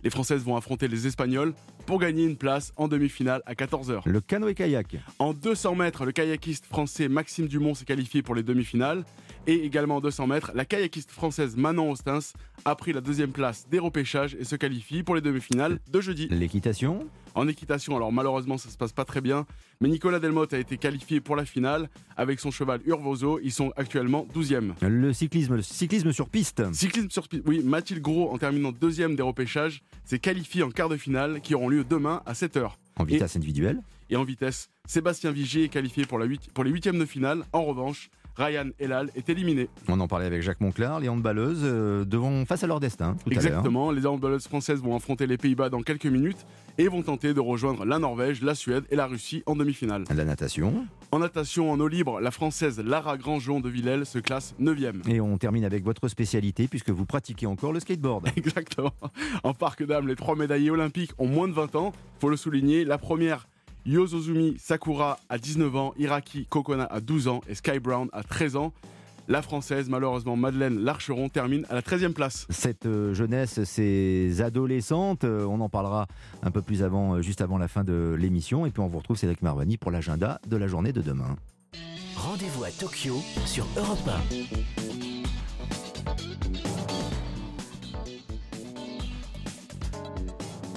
[0.04, 1.54] Les Françaises vont affronter les Espagnols
[1.87, 4.02] pour gagner une place en demi-finale à 14h.
[4.04, 4.96] Le canoë-kayak.
[5.18, 9.04] En 200 mètres, le kayakiste français Maxime Dumont s'est qualifié pour les demi-finales.
[9.48, 12.34] Et également en 200 mètres, la kayakiste française Manon Ostens
[12.66, 16.28] a pris la deuxième place des repêchages et se qualifie pour les demi-finales de jeudi.
[16.30, 17.06] L'équitation.
[17.34, 19.46] En équitation, alors malheureusement ça se passe pas très bien,
[19.80, 23.40] mais Nicolas Delmotte a été qualifié pour la finale avec son cheval Urvoso.
[23.42, 24.72] Ils sont actuellement 12e.
[24.87, 26.62] Le cyclisme, le cyclisme sur piste.
[26.74, 30.90] Cyclisme sur piste, oui, Mathilde Gros, en terminant deuxième des repêchages, s'est qualifié en quart
[30.90, 32.72] de finale qui auront lieu demain à 7h.
[32.96, 33.80] En vitesse individuelle.
[34.11, 37.44] Et en vitesse, Sébastien Vigier est qualifié pour, la huit- pour les huitièmes de finale.
[37.52, 39.68] En revanche, Ryan Elal est éliminé.
[39.88, 41.01] On en parlait avec Jacques Monclar.
[41.01, 43.44] Les handballeuses euh, devront face à leur destin tout à l'heure.
[43.44, 46.46] Exactement, les handballeuses françaises vont affronter les Pays-Bas dans quelques minutes
[46.79, 50.05] et vont tenter de rejoindre la Norvège, la Suède et la Russie en demi-finale.
[50.14, 50.87] La natation.
[51.11, 55.09] En natation en eau libre, la française Lara Grandjean de Villèle se classe 9e.
[55.11, 58.29] Et on termine avec votre spécialité puisque vous pratiquez encore le skateboard.
[58.37, 58.92] Exactement.
[59.42, 61.92] En parc d'âme, les trois médaillés olympiques ont moins de 20 ans.
[62.20, 62.85] Faut le souligner.
[62.85, 63.48] La première,
[63.86, 68.56] Yozozumi Sakura à 19 ans, Iraki Kokona à 12 ans et Sky Brown à 13
[68.56, 68.72] ans.
[69.28, 72.46] La française, malheureusement, Madeleine Larcheron, termine à la 13e place.
[72.48, 76.06] Cette euh, jeunesse, ces adolescentes, euh, on en parlera
[76.42, 78.64] un peu plus avant, euh, juste avant la fin de l'émission.
[78.64, 81.36] Et puis on vous retrouve Cédric Marvani pour l'agenda de la journée de demain.
[82.16, 84.10] Rendez-vous à Tokyo sur Europe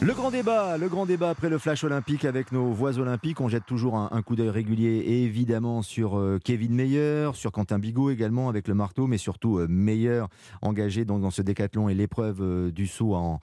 [0.03, 3.39] Le grand débat, le grand débat après le flash olympique avec nos voix olympiques.
[3.39, 8.09] On jette toujours un, coup d'œil régulier, évidemment, sur euh, Kevin Meyer, sur Quentin Bigot
[8.09, 10.23] également avec le marteau, mais surtout euh, Meyer
[10.63, 13.39] engagé dans ce décathlon et l'épreuve euh, du saut en,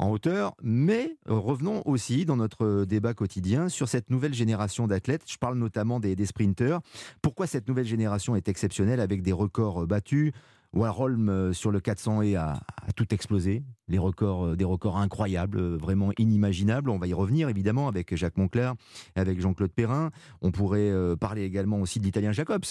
[0.00, 0.54] hauteur.
[0.62, 5.22] Mais revenons aussi dans notre débat quotidien sur cette nouvelle génération d'athlètes.
[5.26, 6.80] Je parle notamment des, sprinteurs.
[7.22, 10.32] Pourquoi cette nouvelle génération est exceptionnelle avec des records battus
[10.72, 12.60] Warholm euh, sur le 400 et a,
[12.96, 13.62] tout explosé.
[13.88, 16.90] Les records, euh, des records incroyables, euh, vraiment inimaginables.
[16.90, 18.70] On va y revenir évidemment avec Jacques Moncler,
[19.14, 20.10] avec Jean-Claude Perrin.
[20.40, 22.64] On pourrait parler également aussi de l'Italien Jacobs.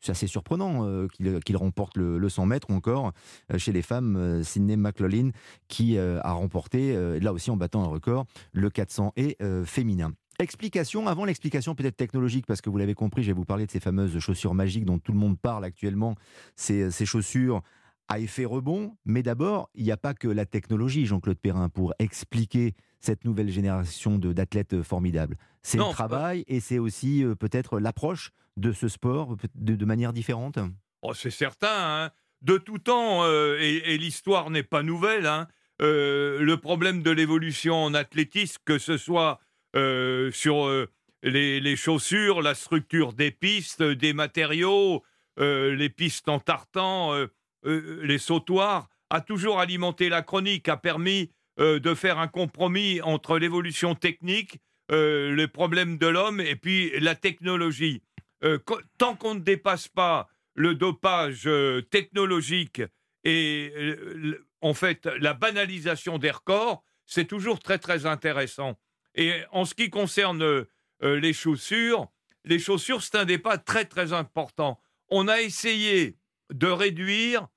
[0.00, 3.12] C'est assez surprenant qu'il remporte le, le 100 mètres ou encore
[3.56, 5.30] chez les femmes, euh, Sydney McLaughlin
[5.66, 10.12] qui a remporté, là aussi en battant un record, le 400 et féminin.
[10.40, 13.72] Explication, avant l'explication peut-être technologique, parce que vous l'avez compris, je vais vous parler de
[13.72, 16.14] ces fameuses chaussures magiques dont tout le monde parle actuellement,
[16.54, 17.62] ces, ces chaussures
[18.06, 18.96] à effet rebond.
[19.04, 23.50] Mais d'abord, il n'y a pas que la technologie, Jean-Claude Perrin, pour expliquer cette nouvelle
[23.50, 25.36] génération d'athlètes formidables.
[25.62, 30.12] C'est le travail et c'est aussi euh, peut-être l'approche de ce sport de, de manière
[30.12, 30.58] différente.
[31.02, 31.68] Oh, c'est certain.
[31.68, 32.10] hein.
[32.42, 35.48] De tout temps, euh, et, et l'histoire n'est pas nouvelle, hein,
[35.82, 39.40] euh, le problème de l'évolution en athlétisme, que ce soit
[39.78, 40.90] euh, sur euh,
[41.22, 45.04] les, chaussures, la structure des pistes, des matériaux,
[45.38, 47.26] euh, les pistes en tartan, euh,
[47.64, 53.00] euh, les sautoirs, a toujours alimenté la chronique, a permis euh, de faire un compromis
[53.02, 54.58] entre l'évolution technique,
[54.90, 58.02] euh, les problèmes de l'homme et puis la technologie.
[58.44, 58.58] Euh,
[58.98, 62.82] tant qu'on ne dépasse pas le dopage euh, technologique
[63.24, 68.78] et euh, en fait la banalisation des records, c'est toujours très très intéressant.
[69.18, 70.64] Et en ce qui concerne euh,
[71.02, 72.08] euh, les chaussures,
[72.44, 74.80] les chaussures, c'est un débat très très important.
[75.08, 76.16] On a essayé
[76.50, 77.48] de réduire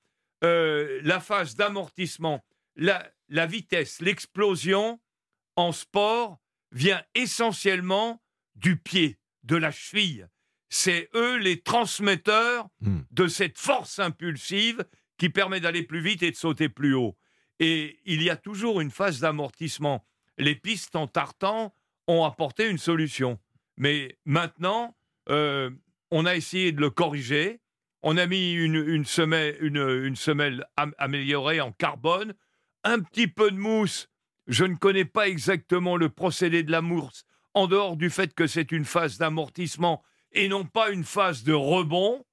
[0.44, 2.44] euh, la phase d'amortissement,
[2.76, 5.00] la, la vitesse, l'explosion
[5.56, 6.40] en sport
[6.72, 8.22] vient essentiellement
[8.56, 10.28] du pied, de la cheville.
[10.68, 13.02] C'est eux les transmetteurs Hmm.
[13.12, 14.84] de cette force impulsive
[15.16, 17.16] qui permet d'aller plus vite et de sauter plus haut.
[17.60, 20.04] Et il y a toujours une phase d'amortissement.
[20.38, 21.74] Les pistes en tartan
[22.06, 23.38] ont apporté une solution.
[23.76, 24.96] Mais maintenant,
[25.28, 25.70] euh,
[26.10, 27.60] on a essayé de le corriger.
[28.02, 30.66] On a mis une, semelle,
[30.98, 32.34] améliorée en carbone,
[32.82, 34.08] un petit peu de mousse.
[34.48, 38.48] Je ne connais pas exactement le procédé de la mousse, en dehors du fait que
[38.48, 42.24] c'est une phase d'amortissement et non pas une phase de rebond.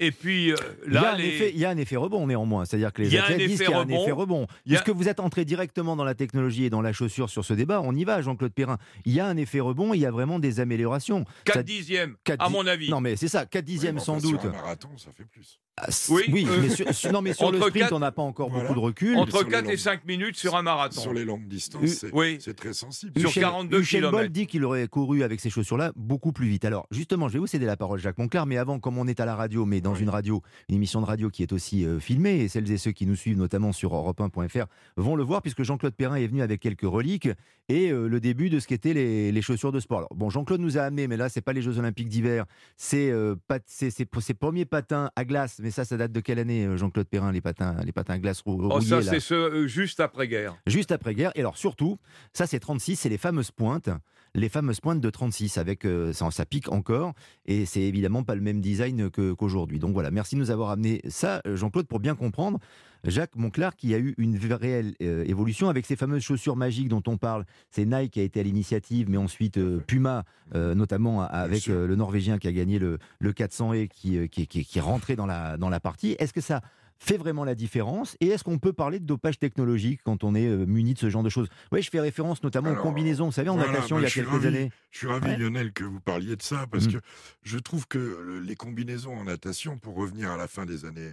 [0.00, 1.96] Et puis euh, Il y, a là, un les- effet, il y a un effet
[1.96, 4.02] rebond néanmoins, c'est-à-dire que les athlètes disent effet qu'il y a un rebond.
[4.02, 4.44] effet rebond.
[4.44, 7.52] A- Puisque vous êtes entré directement dans la technologie et dans la chaussure sur ce
[7.54, 8.78] débat, on y va, Jean-Claude Perrin.
[9.04, 11.24] Il y a un effet rebond, il y a vraiment des améliorations.
[11.44, 12.90] 4 Ça- dixièmes, à di- mon avis.
[12.90, 14.46] Non mais c'est ça, 4 Oui, dixièmes sans enfin, sur doute.
[14.46, 15.60] un marathon, ça fait plus.
[15.82, 18.20] Ah, Oui, oui, euh, mais sur, sur- non, mais sur le sprint, on n'a pas
[18.20, 18.64] encore Voilà.
[18.68, 19.16] beaucoup de recul.
[19.16, 21.00] Entre sur les 4 et longues- 5 minutes sur un marathon.
[21.00, 22.36] Sur les longues distances, U- c'est oui.
[22.40, 23.18] c'est très sensible.
[23.18, 26.66] Sur Usain- 42 Usain Bolt dit qu'il aurait couru avec ces chaussures-là beaucoup plus vite.
[26.66, 29.20] Alors, justement, je vais vous céder la parole, Jacques Monclar, mais avant, comme on est
[29.20, 30.02] à la radio, mais dans Oui.
[30.04, 32.92] une radio, une émission de radio qui est aussi euh, filmée, et celles et ceux
[32.92, 36.60] qui nous suivent, notamment sur europe1.fr, vont le voir, puisque Jean-Claude Perrin est venu avec
[36.60, 37.28] quelques reliques
[37.68, 39.98] et euh, le début de ce qu'étaient les, les chaussures de sport.
[39.98, 42.44] Alors, bon, Jean-Claude nous a amené, mais là, c'est pas les Jeux Olympiques d'hiver,
[42.76, 43.34] c'est euh,
[43.68, 47.32] ses premiers patins à glace, mais ça, ça date de quelle année, euh, Jean-Claude Perrin,
[47.32, 50.56] les patins, les patins à glace rou- Oh, rouillés, ça, c'est ce, euh, juste après-guerre.
[50.66, 51.32] Juste après-guerre.
[51.34, 51.98] Et alors surtout,
[52.32, 53.88] ça c'est 36, c'est les fameuses pointes.
[54.34, 57.14] Les fameuses pointes de 36, avec euh, ça, ça pique encore,
[57.46, 59.32] et c'est évidemment pas le même design que-
[59.78, 62.58] Donc voilà, merci de nous avoir amené ça, euh, Jean-Claude, pour bien comprendre.
[63.04, 67.02] Jacques Monclar, qui a eu une réelle euh, évolution avec ces fameuses chaussures magiques dont
[67.06, 67.46] on parle.
[67.70, 71.96] C'est Nike qui a été à l'initiative, mais ensuite euh, Puma, euh, notamment avec le
[71.96, 75.24] Norvégien qui a gagné le, le 400 et qui, qui, qui- qui est rentré dans
[75.26, 76.14] la, dans la partie.
[76.18, 76.60] Est-ce que ça
[77.02, 80.46] fait vraiment la différence Et est-ce qu'on peut parler de dopage technologique quand on est
[80.46, 81.48] euh, muni de ce genre de choses?
[81.72, 83.26] Oui, je fais référence notamment Alors, aux combinaisons.
[83.26, 84.46] Vous savez, en voilà, natation, moi, il y a quelques ravi.
[84.46, 84.70] années.
[84.90, 85.36] Je suis ravi, Ouais.
[85.38, 86.92] Lionel, que vous parliez de ça, parce Mm.
[86.92, 86.98] que
[87.42, 91.10] je trouve que le- les combinaisons en natation, pour revenir à la fin des années,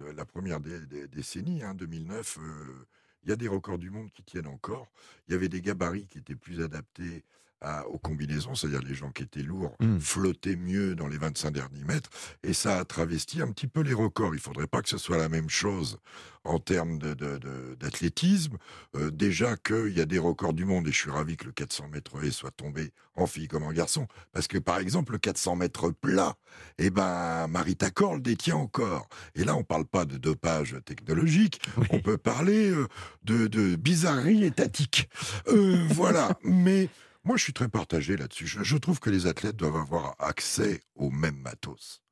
[0.00, 2.86] euh, euh, la première dé- dé- décennie, hein, 2009, euh,
[3.24, 4.88] il y a des records du monde qui tiennent encore.
[5.28, 7.24] Il y avait des gabarits qui étaient plus adaptés
[7.60, 9.98] à- aux combinaisons, c'est-à-dire les gens qui étaient lourds Mm.
[9.98, 12.10] flottaient mieux dans les 25 derniers mètres,
[12.42, 14.34] et ça a travesti un petit peu les records.
[14.34, 15.98] Il ne faudrait pas que ce soit la même chose
[16.44, 18.56] en termes de- de- de- d'athlétisme.
[18.96, 21.52] Euh, déjà qu'il y a des records du monde, et je suis ravi que le
[21.52, 25.18] 400 mètres haie soit tombé en fille comme en garçon, parce que par exemple, le
[25.18, 26.36] 400 mètres plat,
[26.78, 29.08] eh ben, Marita Corr le détient encore.
[29.34, 32.86] Et là, on ne parle pas de dopage technologique, on peut parler euh,
[33.24, 35.08] de, de bizarrerie étatique.
[35.48, 36.88] Euh, voilà, mais
[37.24, 38.46] moi, je suis très partagé là-dessus.
[38.46, 42.02] Je, je trouve que les athlètes doivent avoir accès au même matos.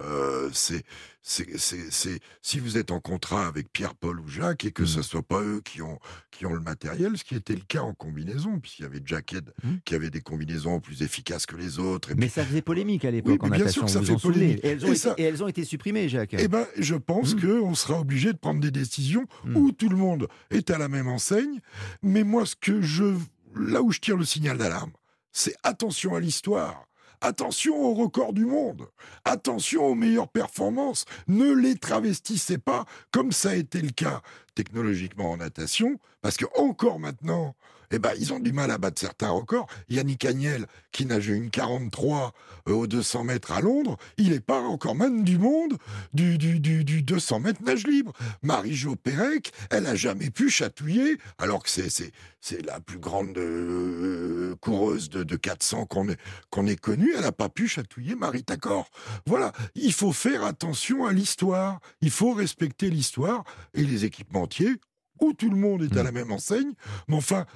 [0.00, 0.82] Euh, c'est,
[1.22, 4.86] si vous êtes en contrat avec Pierre, Paul ou Jacques et que Mm.
[4.86, 5.98] ce ne soit pas eux qui ont,
[6.32, 9.52] qui ont le matériel, ce qui était le cas en combinaison, puisqu'il y avait Jacked
[9.62, 9.74] Mm.
[9.84, 12.10] qui avait des combinaisons plus efficaces que les autres.
[12.10, 13.86] Et Mais puis- ça faisait polémique à l'époque Oui, bien natation.
[13.86, 14.60] sûr que ça fait polémique.
[14.64, 16.34] Et elles, ont Et été, ça- et elles ont été supprimées, Jacques.
[16.36, 17.40] eh ben, je pense Mm.
[17.60, 19.56] qu'on sera obligé de prendre des décisions Mm.
[19.56, 21.60] où tout le monde est à la même enseigne.
[22.02, 23.14] Mais moi, ce que je,
[23.54, 24.92] là où je tire le signal d'alarme,
[25.32, 26.86] c'est attention à l'histoire.
[27.20, 28.88] Attention aux records du monde.
[29.24, 31.04] Attention aux meilleures performances.
[31.28, 34.22] Ne les travestissez pas comme ça a été le cas
[34.56, 37.54] technologiquement en natation, parce que encore maintenant,
[37.92, 39.66] eh ben, ils ont du mal à battre certains records.
[39.88, 42.32] Yannick Agnel, qui nageait une 43
[42.68, 45.76] euh, aux 200 mètres à Londres, il n'est pas encore man du monde
[46.14, 48.12] du, du, du, du 200 mètres nage libre.
[48.42, 55.10] Marie-Jo Pérec, elle a jamais pu chatouiller, alors que c'est la plus grande euh, coureuse
[55.10, 56.16] de, de 400 qu'on ait,
[56.50, 57.12] qu'on ait connue.
[57.14, 58.88] Elle n'a pas pu chatouiller Marie Tacor.
[59.26, 61.80] Voilà, il faut faire attention à l'histoire.
[62.00, 64.76] Il faut respecter l'histoire et les équipementiers
[65.20, 66.06] où tout le monde est à Mm.
[66.06, 66.72] la même enseigne.
[67.08, 67.46] Mais enfin,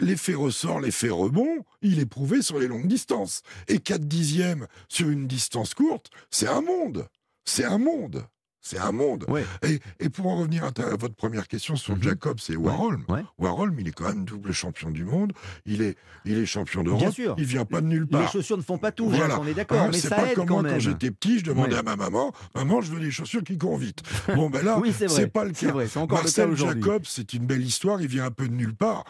[0.00, 3.42] l'effet ressort, l'effet rebond, il est prouvé sur les longues distances.
[3.68, 7.08] Et 4 dixièmes sur une distance courte, c'est un monde.
[7.44, 8.26] C'est un monde.
[8.62, 9.24] C'est un monde.
[9.28, 9.44] Ouais.
[9.66, 12.02] Et, et pour en revenir à, ta- à votre première question sur Mhm.
[12.02, 13.24] Jacobs et Warholm, Ouais.
[13.38, 15.32] Warholm, il est quand même double champion du monde.
[15.64, 15.96] Il est,
[16.26, 17.14] il est champion Bien d'Europe.
[17.14, 17.34] sûr.
[17.38, 18.30] Il vient pas de nulle Les part.
[18.30, 19.28] chaussures ne font pas tout, Voilà.
[19.28, 21.38] Jacques, on est d'accord, mais c'est ça pas aide comme quand moi quand j'étais petit,
[21.38, 21.78] je demandais Ouais.
[21.78, 24.02] à ma maman, maman, je veux des chaussures qui courent vite.
[24.36, 25.72] Bon ben là, Oui, c'est pas le cas.
[25.72, 26.54] vrai, c'est encore Marcel.
[26.54, 28.00] Jacobs, c'est une belle histoire.
[28.02, 29.04] Il vient un peu de nulle part.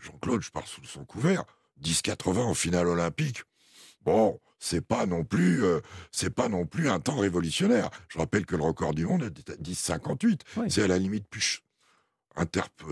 [0.00, 1.44] Jean-Claude, je pars sous son couvert.
[1.82, 3.42] 10,80 en finale olympique.
[4.02, 5.80] Bon, c'est pas non plus, euh,
[6.12, 7.90] c'est pas non plus un temps révolutionnaire.
[8.08, 10.40] Je rappelle que le record du monde est à 10,58.
[10.68, 11.60] C'est à la limite plus.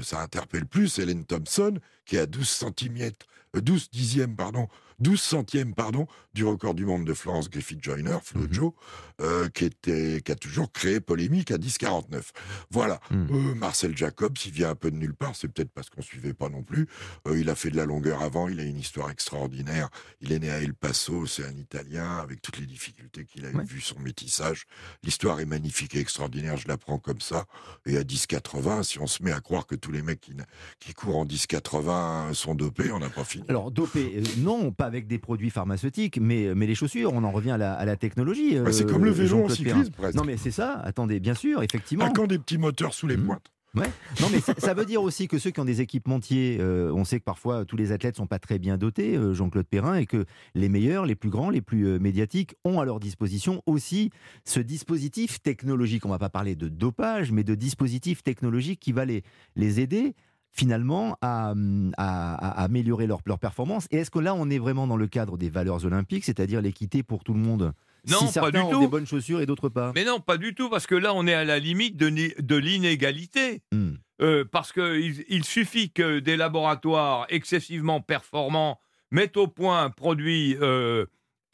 [0.02, 4.66] Ça interpelle plus Hélène Thompson, qui est à 12 centimètres, euh, 12 dixièmes, pardon,
[5.00, 8.74] 12 centièmes, pardon, du record du monde de Florence Griffith Joyner, Flojo,
[9.20, 12.30] euh, qui, était, qui a toujours créé polémique à 10,49.
[12.70, 13.00] Voilà.
[13.12, 16.34] Euh, Marcel Jacobs, il vient un peu de nulle part, c'est peut-être parce qu'on suivait
[16.34, 16.88] pas non plus.
[17.26, 19.88] Euh, il a fait de la longueur avant, il a une histoire extraordinaire.
[20.20, 23.50] Il est né à El Paso, c'est un Italien, avec toutes les difficultés qu'il a
[23.50, 24.66] eues, vu son métissage.
[25.04, 27.46] L'histoire est magnifique et extraordinaire, je la prends comme ça.
[27.86, 30.34] Et à 10,80, si on se met à croire que tous les mecs qui,
[30.80, 31.90] qui courent en 10,80
[32.32, 33.44] sont dopés, on n'a pas fini.
[33.48, 37.30] Alors, dopé, euh, non, pas avec des produits pharmaceutiques, mais, mais les chaussures, on en
[37.30, 38.58] revient à la, à la technologie.
[38.58, 39.90] Bah, c'est euh, comme le vélo en cyclisme, Perrin.
[39.96, 40.16] presque.
[40.16, 42.06] Non, mais c'est ça, attendez, bien sûr, effectivement.
[42.08, 43.46] Ah, quand des petits moteurs sous les pointes?
[43.74, 43.90] Ouais.
[44.22, 47.04] Non, mais ça, ça veut dire aussi que ceux qui ont des équipementiers, euh, on
[47.04, 50.06] sait que parfois tous les athlètes sont pas très bien dotés, euh, Jean-Claude Perrin, et
[50.06, 54.10] que les meilleurs, les plus grands, les plus euh, médiatiques ont à leur disposition aussi
[54.44, 56.06] ce dispositif technologique.
[56.06, 59.22] On va pas parler de dopage, mais de dispositif technologique qui va les,
[59.54, 60.14] les aider
[60.52, 63.86] finalement à, hum, à- à améliorer leur, leur performance.
[63.90, 67.02] Et est-ce que là, on est vraiment dans le cadre des valeurs olympiques, c'est-à-dire l'équité
[67.02, 67.72] pour tout le monde?
[68.08, 68.80] Non, si pas du ont tout.
[68.80, 69.92] des bonnes chaussures et d'autres pas.
[69.94, 72.56] Mais non, pas du tout, parce que là, on est à la limite de, de
[72.56, 73.62] l'inégalité.
[73.72, 73.94] Hmm.
[74.20, 78.80] Euh, parce qu'il il suffit que des laboratoires excessivement performants
[79.12, 81.06] mettent au point un produit euh,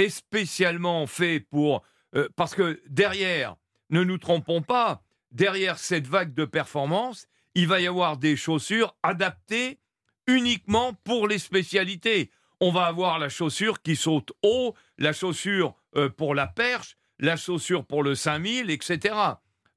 [0.08, 1.82] spécialement fait pour...
[2.14, 3.56] euh, parce que derrière,
[3.90, 8.96] ne nous trompons pas, derrière cette vague de performance, il va y avoir des chaussures
[9.02, 9.78] adaptées
[10.26, 12.30] uniquement pour les spécialités.
[12.60, 17.36] On va avoir la chaussure qui saute haut, la chaussure euh, pour la perche, la
[17.36, 19.14] chaussure pour le 5000, etc.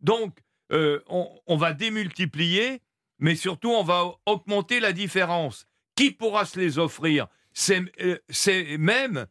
[0.02, 0.38] Donc,
[0.72, 2.82] euh, on, on va démultiplier,
[3.20, 5.68] mais surtout, on va augmenter la différence.
[5.96, 7.28] Qui pourra se les offrir?
[7.54, 9.26] C'est euh, même,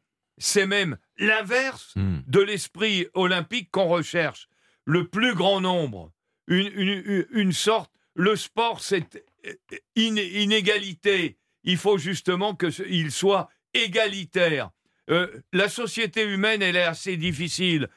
[0.66, 1.94] même l'inverse
[2.26, 4.48] de l'esprit olympique qu'on recherche.
[4.84, 6.12] Le plus grand nombre,
[6.48, 9.52] une- une- une sorte, le sport, c'est euh,
[9.96, 11.36] in- inégalité.
[11.62, 14.70] Il faut justement qu'il soit égalitaire.
[15.10, 17.88] Euh, la société humaine, elle est assez difficile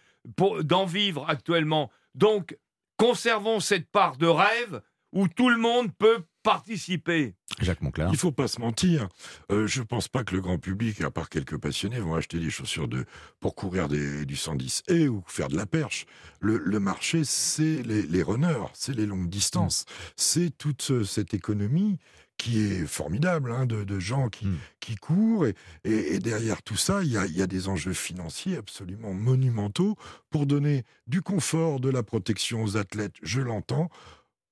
[0.64, 1.90] d'en vivre actuellement.
[2.14, 2.58] Donc,
[2.98, 4.82] conservons cette part de rêve
[5.14, 7.36] où tout le monde peut participer.
[7.62, 8.10] Jacques Monclar.
[8.12, 9.08] Il faut pas se mentir.
[9.52, 12.50] Euh, je pense pas que le grand public, à part quelques passionnés, vont acheter des
[12.50, 13.06] chaussures de
[13.40, 16.06] pour courir des- du 110 et ou faire de la perche.
[16.40, 21.34] Le, le marché, c'est les, les runners, c'est les longues distances, c'est toute ce- cette
[21.34, 21.98] économie
[22.38, 24.48] qui est formidable, hein, de, de gens qui,
[24.80, 25.46] qui courent.
[25.46, 28.56] Et, et- et derrière tout ça, il y a, il y a des enjeux financiers
[28.56, 29.98] absolument monumentaux
[30.30, 33.90] pour donner du confort, de la protection aux athlètes, je l'entends.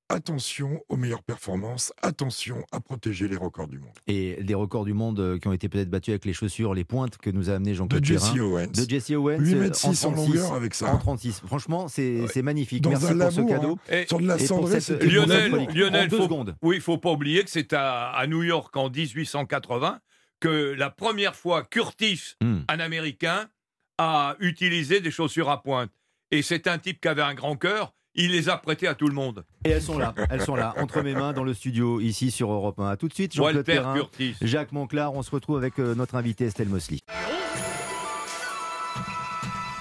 [0.10, 3.92] Attention aux meilleures performances, attention à protéger les records du monde.
[4.08, 6.86] Et des records du monde euh, qui ont été peut-être battus avec les chaussures, les
[6.86, 8.40] pointes que nous a amené Jean-Claude De Jesse Perrin.
[8.46, 8.68] Owens.
[8.68, 9.38] De Jesse Owens.
[9.40, 10.94] 8 euh, mètres 6 en 36, longueur avec ça.
[10.94, 11.42] En 36.
[11.46, 12.84] Franchement, c'est magnifique.
[12.84, 13.78] Dans Merci un pour ce cadeau.
[13.92, 14.04] hein.
[14.08, 15.68] Sur de la Et cendrée, cette- Lionel.
[15.76, 16.56] Lionel, faut- secondes.
[16.62, 20.00] Oui, il faut pas oublier que c'est à, à New York en 1880
[20.40, 22.60] que la première fois Curtis, Hmm.
[22.70, 23.50] un Américain,
[23.98, 25.92] a utilisé des chaussures à pointe.
[26.32, 27.94] Et c'est un type qui avait un grand cœur.
[28.20, 29.46] Il les a prêtées à tout le monde.
[29.64, 32.52] Et elles sont là, elles sont là, entre mes mains dans le studio, ici sur
[32.52, 32.90] Europe 1.
[32.90, 34.36] À tout de suite, Jean-Claude Perrin, Curtis.
[34.42, 35.14] Jacques Monclar.
[35.14, 36.98] On se retrouve avec euh, notre invité Estelle Mosley.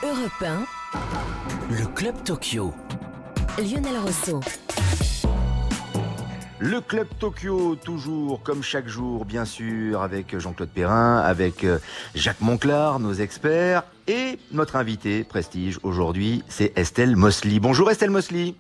[0.03, 0.67] Europe 1,
[1.71, 2.75] Le Club Tokyo.
[3.59, 4.41] Lionel Rousseau.
[6.59, 11.79] Le Club Tokyo, toujours comme chaque jour, bien sûr, avec Jean-Claude Perrin, avec euh,
[12.15, 17.59] Jacques Monclar, nos experts, et notre invité prestige aujourd'hui, c'est Estelle Mosley.
[17.61, 18.55] Bonjour Estelle Mosley.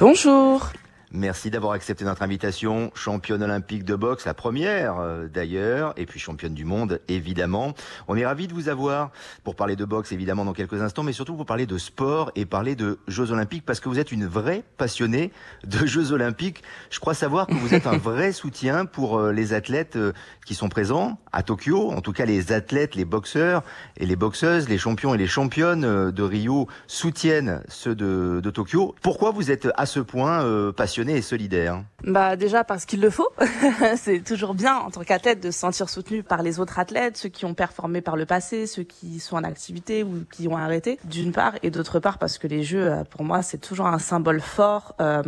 [0.00, 0.72] Bonjour.
[1.16, 2.90] Merci d'avoir accepté notre invitation.
[2.94, 7.72] Championne olympique de boxe, la première euh, d'ailleurs, et puis championne du monde, évidemment.
[8.06, 11.14] On est ravis de vous avoir pour parler de boxe, évidemment, dans quelques instants, mais
[11.14, 14.26] surtout pour parler de sport et parler de Jeux olympiques, parce que vous êtes une
[14.26, 15.32] vraie passionnée
[15.64, 16.62] de Jeux olympiques.
[16.90, 20.12] Je crois savoir que vous êtes un vrai soutien pour euh, les athlètes euh,
[20.44, 23.62] qui sont présents à Tokyo, en tout cas les athlètes, les boxeurs
[23.96, 28.94] et les boxeuses, les champions et les championnes de Rio soutiennent ceux de, Tokyo.
[29.02, 30.72] Pourquoi vous êtes à ce point euh,
[31.06, 33.28] passionné et solidaire Bah déjà parce qu'il le faut.
[33.96, 37.28] c'est toujours bien en tant qu'athlète de se sentir soutenu par les autres athlètes, ceux
[37.28, 40.98] qui ont performé par le passé, ceux qui sont en activité ou qui ont arrêté,
[41.04, 43.98] d'une part, et d'autre part parce que les Jeux, euh, pour moi, c'est toujours un
[43.98, 44.94] symbole fort.
[45.00, 45.22] Euh,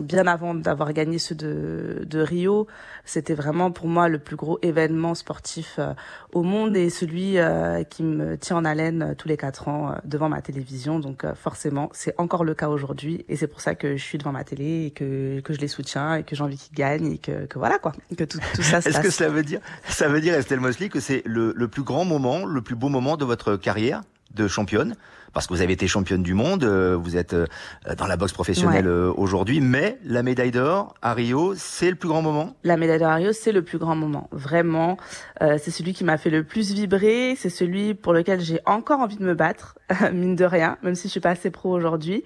[0.00, 2.66] bien avant d'avoir gagné ceux de, Rio,
[3.04, 5.92] c'était vraiment pour moi le plus gros événement sportif euh,
[6.32, 7.36] au monde et celui
[7.90, 10.98] qui me tient en haleine tous les quatre ans devant ma télévision.
[10.98, 14.32] Donc forcément, c'est encore le cas aujourd'hui et c'est pour ça que je suis devant
[14.32, 17.18] ma télé et que, que je les soutiens et que j'ai envie qu'ils gagnent et
[17.18, 20.08] que, que voilà quoi, que tout, tout ça se Est-ce que cela veut dire, ça
[20.08, 23.16] veut dire Estelle Mosley que c'est le, le plus grand moment, le plus beau moment
[23.16, 24.02] de votre carrière
[24.34, 24.94] de championne?
[25.34, 27.46] Parce que vous avez été championne du monde, euh, vous êtes euh,
[27.98, 28.90] dans la boxe professionnelle Ouais.
[28.90, 32.54] euh, aujourd'hui, mais la médaille d'or à Rio, c'est le plus grand moment?
[32.64, 34.28] La médaille de Rio, c'est le plus grand moment.
[34.32, 34.96] Vraiment,
[35.42, 37.34] Euh, c'est celui qui m'a fait le plus vibrer.
[37.36, 39.76] C'est celui pour lequel j'ai encore envie de me battre,
[40.12, 42.22] mine de rien, même si je suis pas assez pro aujourd'hui.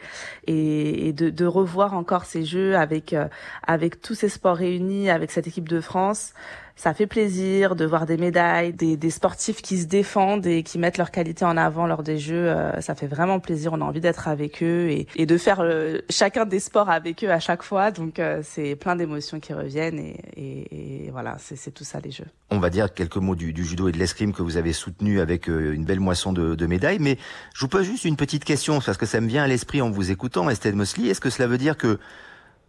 [0.47, 3.27] Et, et de, de revoir encore ces jeux avec euh,
[3.67, 6.33] avec tous ces sports réunis, avec cette équipe de France.
[6.79, 10.79] Ça fait plaisir de voir des médailles, des, des sportifs qui se défendent et qui
[10.79, 12.49] mettent leurs qualités en avant lors des jeux.
[12.49, 13.73] Euh, ça fait vraiment plaisir.
[13.73, 17.25] On a envie d'être avec eux et, et de faire euh, chacun des sports avec
[17.25, 17.91] eux à chaque fois.
[17.91, 21.99] Donc euh, c'est plein d'émotions qui reviennent et, et, et voilà, c'est c'est tout ça
[21.99, 22.27] les jeux.
[22.51, 25.19] On va dire quelques mots du, du judo et de l'escrime que vous avez soutenu
[25.19, 27.19] avec euh, une belle moisson de, de médailles, mais
[27.55, 29.91] je vous pose juste une petite question parce que ça me vient à l'esprit en
[29.91, 31.09] vous écoutant, Estelle Mosley.
[31.09, 31.99] Est-ce que cela veut dire que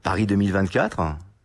[0.01, 0.99] Paris 2024,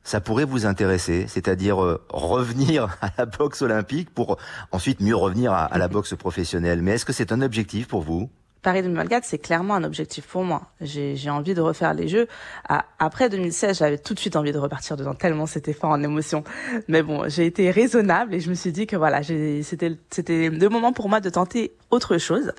[0.05, 4.37] ça pourrait vous intéresser, c'est-à-dire euh, revenir à la boxe olympique pour
[4.71, 6.83] ensuite mieux revenir à, à la boxe professionnelle.
[6.83, 8.31] Mais est-ce que c'est un objectif pour vous?
[8.65, 10.63] Paris 2024, c'est clairement un objectif pour moi.
[10.81, 12.27] J'ai envie de refaire les Jeux.
[12.69, 16.03] À- après 2016, j'avais tout de suite envie de repartir dedans, tellement c'était fort en
[16.03, 16.43] émotion.
[16.89, 19.91] Mais bon, j'ai été raisonnable et je me suis dit que voilà, c'était
[20.29, 22.53] le moment pour moi de tenter autre chose.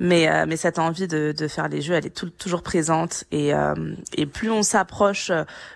[0.00, 3.54] Mais euh, mais cette envie de, de faire les Jeux, elle est toujours présente et
[3.54, 3.74] euh,
[4.16, 5.30] et plus on s'approche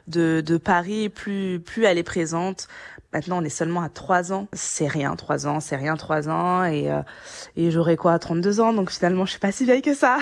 [0.08, 2.68] de de Paris, plus plus elle est présente.
[3.14, 4.48] Maintenant, on est seulement à trois ans.
[4.52, 6.64] C'est rien, trois ans, c'est rien, trois ans.
[6.64, 7.00] Et, euh,
[7.56, 8.74] et j'aurai quoi, 32 ans?
[8.74, 10.18] Donc finalement, je suis pas si vieille que ça.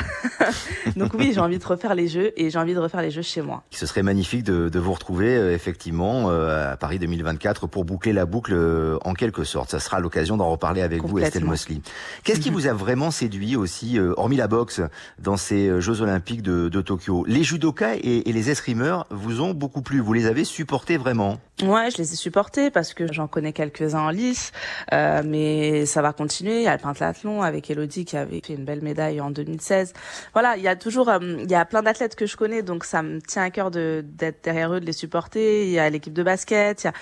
[0.97, 3.22] donc oui, j'ai envie de refaire les jeux et j'ai envie de refaire les jeux
[3.22, 3.64] chez moi.
[3.72, 8.12] Ce serait magnifique de, de vous retrouver euh, effectivement euh, à Paris 2024 pour boucler
[8.12, 9.70] la boucle euh, en quelque sorte.
[9.70, 11.45] Ça sera l'occasion d'en reparler avec vous, Estelle.
[11.45, 11.80] Mosley.
[12.22, 14.80] Qu'est-ce qui vous a vraiment séduit aussi, hormis la boxe,
[15.18, 17.24] dans ces Jeux Olympiques de, de Tokyo?
[17.26, 19.99] Les judokas et, et les escrimeurs vous ont beaucoup plu.
[19.99, 21.39] Vous les avez supportés vraiment?
[21.62, 24.53] Ouais, je les ai supportés parce que j'en connais quelques-uns en lice,
[24.93, 26.59] euh, mais ça va continuer.
[26.59, 29.95] Il y a le pentathlon avec Elodie qui avait fait une belle médaille en 2016.
[30.35, 32.85] Voilà, il y a toujours, euh, il y a plein d'athlètes que je connais, donc
[32.85, 35.64] ça me tient à cœur de d'être derrière eux, de les supporter.
[35.64, 36.93] Il y a l'équipe de basket, il y a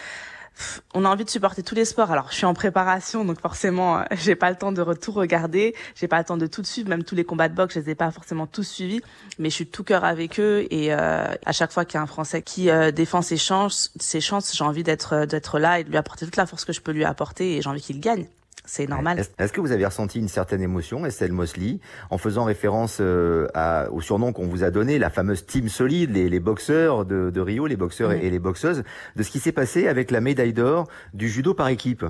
[0.95, 2.11] on a envie de supporter tous les sports.
[2.11, 5.75] Alors, je suis en préparation, donc forcément, euh, j'ai pas le temps de tout regarder,
[5.95, 7.91] j'ai pas le temps de tout suivre, même tous les combats de boxe, je les
[7.91, 9.01] ai pas forcément tous suivis,
[9.39, 10.67] mais je suis tout cœur avec eux.
[10.71, 13.93] Et euh, à chaque fois qu'il y a un Français qui euh, défend ses chances,
[13.99, 16.65] ses chances, j'ai envie d'être euh, d'être là et de lui apporter toute la force
[16.65, 17.57] que je peux lui apporter.
[17.57, 18.27] Et j'ai envie qu'il gagne.
[18.67, 19.23] C'est normal.
[19.39, 23.91] Est-ce que vous avez ressenti une certaine émotion, Estelle Mosley, en faisant référence euh, à,
[23.91, 27.41] au surnom qu'on vous a donné, la fameuse team solide, les, les boxeurs de, de
[27.41, 28.21] Rio, les boxeurs Mhm.
[28.23, 28.83] et les boxeuses,
[29.17, 32.05] de ce qui s'est passé avec la médaille d'or du judo par équipe?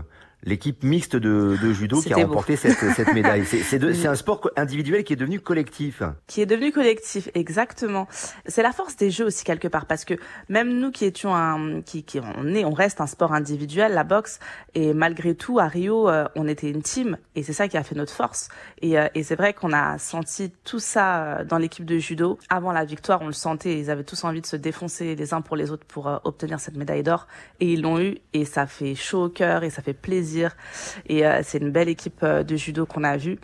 [0.44, 3.44] L'équipe mixte de, de judo qui a remporté cette, cette médaille.
[3.46, 6.02] C'est- un sport individuel qui est devenu collectif.
[6.26, 8.06] qui est devenu collectif exactement.
[8.46, 10.14] C'est la force des jeux aussi quelque part parce que
[10.48, 14.04] même nous qui étions un qui qui on est on reste un sport individuel la
[14.04, 14.38] boxe
[14.74, 17.82] et malgré tout à Rio euh, on était une team et c'est ça qui a
[17.82, 18.48] fait notre force.
[18.82, 22.38] Et, euh, et c'est vrai qu'on a senti tout ça euh, dans l'équipe de judo.
[22.50, 25.40] Avant la victoire on le sentait ils avaient tous envie de se défoncer les uns
[25.40, 27.26] pour les autres pour obtenir cette médaille d'or
[27.60, 30.33] et ils l'ont eu et ça fait chaud au cœur et ça fait plaisir
[31.06, 33.38] et euh, c'est une belle équipe euh, de judo qu'on a vue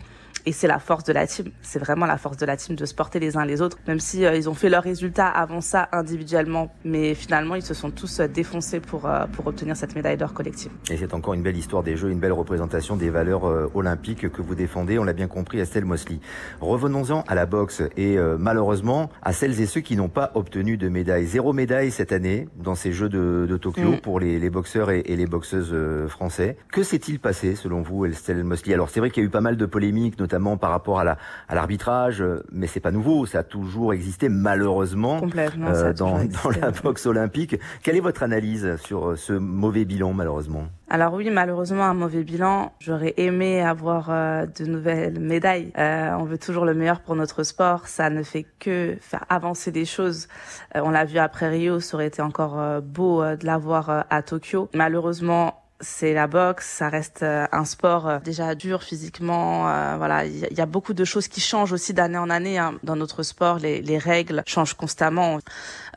[0.45, 1.47] et c'est la force de la team.
[1.61, 3.99] C'est vraiment la force de la team de se porter les uns les autres, même
[3.99, 7.91] si euh, ils ont fait leurs résultats avant ça individuellement, mais finalement ils se sont
[7.91, 10.71] tous euh, défoncés pour euh, pour obtenir cette médaille d'or collective.
[10.89, 13.43] Et c'est encore une belle histoire des Jeux, une belle représentation des valeurs
[13.75, 16.19] olympiques que vous défendez, on l'a bien compris, Estelle Mosley.
[16.59, 20.89] Revenons-en à la boxe et malheureusement à celles et ceux qui n'ont pas obtenu de
[20.89, 21.25] médaille.
[21.25, 23.97] Zéro médaille cette année dans ces Jeux de, de Tokyo Mm.
[24.01, 25.75] pour les, les boxeurs et, et les boxeuses
[26.07, 26.57] français.
[26.71, 29.41] Que s'est-il passé selon vous, Estelle Mosley Alors c'est vrai qu'il y a eu pas
[29.41, 31.17] mal de polémiques, notamment par rapport à la
[31.47, 36.59] à l'arbitrage, euh, mais c'est pas nouveau, ça a toujours existé malheureusement euh, dans, existé.
[36.61, 37.55] la boxe olympique.
[37.83, 40.65] Quelle est votre analyse sur euh, ce mauvais bilan malheureusement?
[40.89, 42.73] Alors oui, malheureusement, un mauvais bilan.
[42.79, 45.71] J'aurais aimé avoir euh, de nouvelles médailles.
[45.77, 47.87] Euh, on veut toujours le meilleur pour notre sport.
[47.87, 50.27] Ça ne fait que faire avancer des choses.
[50.75, 54.69] On l'a vu après Rio, ça aurait été encore beau de l'avoir à Tokyo.
[54.73, 59.67] Malheureusement, c'est la boxe, ça reste euh, un sport euh, déjà dur physiquement.
[59.69, 62.75] euh, voilà, il y, a- beaucoup de choses qui changent aussi d'année en année hein.
[62.83, 63.57] dans notre sport.
[63.59, 65.39] Les, les règles changent constamment.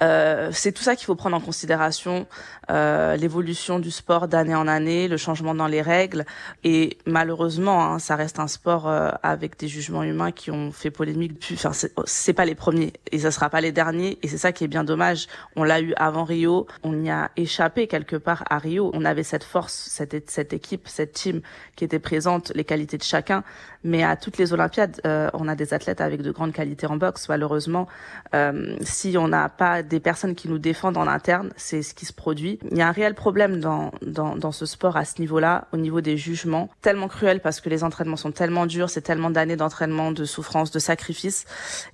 [0.03, 2.26] Euh, c'est tout ça qu'il faut prendre en considération,
[2.70, 6.24] euh, l'évolution du sport d'année en année, le changement dans les règles.
[6.64, 10.91] Et malheureusement, hein, ça reste un sport euh, avec des jugements humains qui ont fait
[10.91, 11.35] polémique.
[11.35, 14.18] depuis- Enfin, c'est- c'est pas les premiers et ça sera pas les derniers.
[14.22, 15.26] Et c'est ça qui est bien dommage.
[15.57, 18.91] On l'a eu avant Rio, on y a échappé quelque part à Rio.
[18.95, 21.41] On avait cette force cette équipe, cette team
[21.77, 23.45] qui était présente, les qualités de chacun.
[23.85, 26.97] Mais à toutes les Olympiades, euh, on a des athlètes avec de grandes qualités en
[26.97, 27.29] boxe.
[27.29, 27.87] Malheureusement,
[28.35, 32.07] euh, si on n'a pas des personnes qui nous défendent en interne, c'est ce qui
[32.07, 32.59] se produit.
[32.70, 35.77] Il y a un réel problème dans, dans, dans ce sport à ce niveau-là, au
[35.77, 39.57] niveau des jugements, tellement cruel parce que les entraînements sont tellement durs, c'est tellement d'années
[39.57, 41.45] d'entraînement, de souffrance, de sacrifice.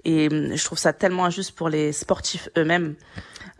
[0.04, 2.94] Et hum, je trouve ça tellement injuste pour les sportifs eux-mêmes.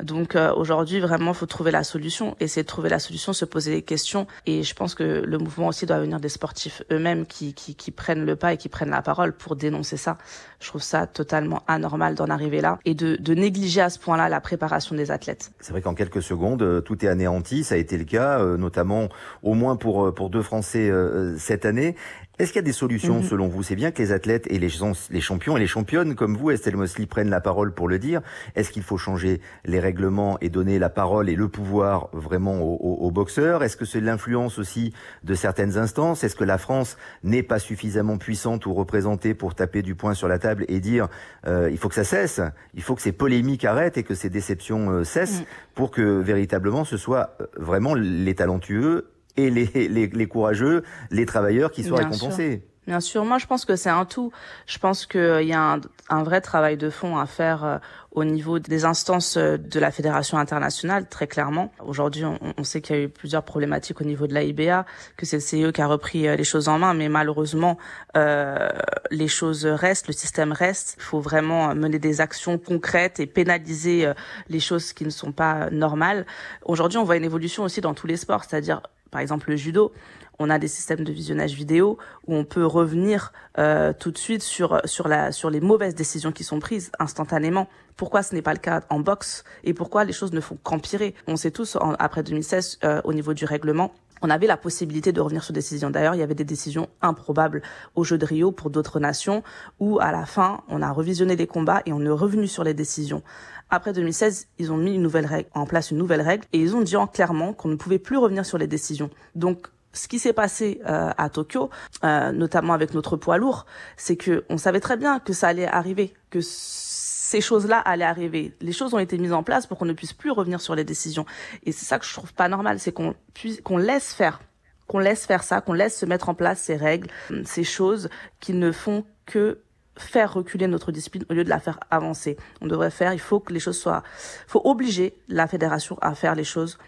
[0.03, 3.73] Donc euh, aujourd'hui, vraiment, faut trouver la solution, essayer de trouver la solution, se poser
[3.73, 4.27] des questions.
[4.47, 7.91] Et je pense que le mouvement aussi doit venir des sportifs eux-mêmes qui, qui, qui,
[7.91, 10.19] prennent le pas et qui prennent la parole pour dénoncer ça.
[10.61, 14.29] Je trouve ça totalement anormal d'en arriver là et de, de négliger à ce point-là
[14.29, 15.53] la préparation des athlètes.
[15.61, 17.65] C'est vrai qu'en quelques secondes, euh, tout est anéanti.
[17.65, 19.09] Ça a été le cas, euh, notamment
[19.43, 20.91] au moins pour, pour deux Français
[21.39, 21.97] cette année.
[22.41, 23.25] Est-ce qu'il y a des solutions mhm.
[23.25, 23.63] selon vous?
[23.63, 24.71] C'est bien que les athlètes et les,
[25.11, 28.23] les champions et les championnes comme vous, Estelle Mosley, prennent la parole pour le dire.
[28.57, 33.11] Est-ce qu'il faut changer les règlements et donner la parole et le pouvoir vraiment aux,
[33.11, 33.63] boxeurs?
[33.63, 36.25] Est-ce que c'est l'influence aussi de certaines instances?
[36.25, 40.27] Est-ce que la France n'est pas suffisamment puissante ou représentée pour taper du poing sur
[40.27, 40.50] la table?
[40.69, 41.09] Et dire
[41.47, 42.41] euh, il faut que ça cesse,
[42.75, 45.45] il faut que ces polémiques arrêtent et que ces déceptions euh, cessent mm.
[45.75, 51.27] pour que véritablement ce soit euh, vraiment les talentueux et les, les, les, courageux, les
[51.27, 52.63] travailleurs qui soient récompensés.
[52.87, 54.33] Bien sûr, moi je pense que c'est un tout.
[54.67, 57.79] Je pense qu'il euh, y a un, un, vrai travail de fond à faire euh,
[58.11, 61.73] au niveau des instances euh, de la fédération internationale, très clairement.
[61.87, 64.87] Aujourd'hui, on, on, sait qu'il y a eu plusieurs problématiques au niveau de l'AIBA,
[65.19, 67.77] que c'est le CE qui a repris les choses en main, mais malheureusement,
[68.17, 68.71] euh,
[69.11, 70.95] les choses restent, le système reste.
[70.97, 74.11] Il faut vraiment mener des actions concrètes et pénaliser
[74.49, 76.25] les choses qui ne sont pas normales.
[76.65, 79.93] Aujourd'hui, on voit une évolution aussi dans tous les sports, c'est-à-dire par exemple le judo,
[80.41, 84.43] on a des systèmes de visionnage vidéo où on peut revenir euh, tout de suite
[84.43, 87.69] sur sur la sur les mauvaises décisions qui sont prises instantanément.
[87.97, 91.15] Pourquoi ce n'est pas le cas en boxe et pourquoi les choses ne font qu'empirer?
[91.29, 95.21] On sait tous après 2016 euh, au niveau du règlement on avait la possibilité de
[95.23, 95.91] revenir sur des décisions.
[95.91, 97.63] D'ailleurs, il y avait des décisions improbables
[97.95, 99.43] au jeu de Rio pour d'autres nations
[99.79, 102.75] où à la fin, on a revisionné les combats et on est revenu sur les
[102.75, 103.23] décisions.
[103.71, 106.77] Après 2016, ils ont mis une nouvelle règle, en place une nouvelle règle et ils
[106.77, 109.11] ont dit en clairement qu'on ne pouvait plus revenir sur les décisions.
[109.35, 111.71] Donc ce qui s'est passé euh, à Tokyo,
[112.05, 113.67] euh, notamment avec notre poids lourd,
[113.97, 118.55] c'est que on savait très bien que ça allait arriver, que ces choses-là allaient arriver.
[118.61, 120.85] Les choses ont été mises en place pour qu'on ne puisse plus revenir sur les
[120.85, 121.27] décisions.
[121.65, 124.41] Et c'est ça que je trouve pas normal, c'est qu'on puisse, qu'on laisse faire,
[124.87, 127.09] qu'on laisse faire ça, qu'on laisse se mettre en place ces règles,
[127.45, 128.09] ces choses
[128.41, 129.61] qui ne font que
[129.97, 132.37] faire reculer notre discipline au lieu de la faire avancer.
[132.61, 134.03] On devrait faire, il faut que les choses soient,
[134.47, 136.79] faut obliger la fédération à faire les choses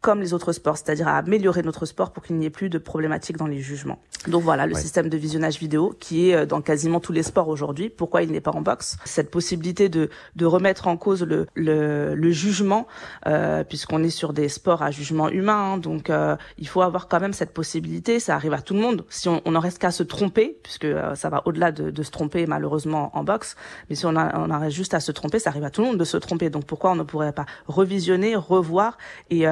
[0.00, 2.78] comme les autres sports, c'est-à-dire à améliorer notre sport pour qu'il n'y ait plus de
[2.78, 3.98] problématiques dans les jugements.
[4.28, 7.48] Donc voilà, le système de visionnage vidéo qui est euh, dans quasiment tous les sports
[7.48, 7.88] aujourd'hui.
[7.88, 12.14] Pourquoi il n'est pas en boxe Cette possibilité de, de remettre en cause le, le,
[12.14, 12.86] le jugement,
[13.26, 15.78] euh, puisqu'on est sur des sports à jugement humain, hein.
[15.78, 18.20] donc euh, il faut avoir quand même cette possibilité.
[18.20, 19.04] Ça arrive à tout le monde.
[19.08, 22.02] Si on, on en reste qu'à se tromper, puisque euh, ça va au-delà de, de,
[22.02, 23.56] se tromper malheureusement en boxe,
[23.90, 25.82] mais si on, a, on en reste juste à se tromper, ça arrive à tout
[25.82, 26.50] le monde de se tromper.
[26.50, 28.96] Donc pourquoi on ne pourrait pas revisionner, revoir
[29.30, 29.46] et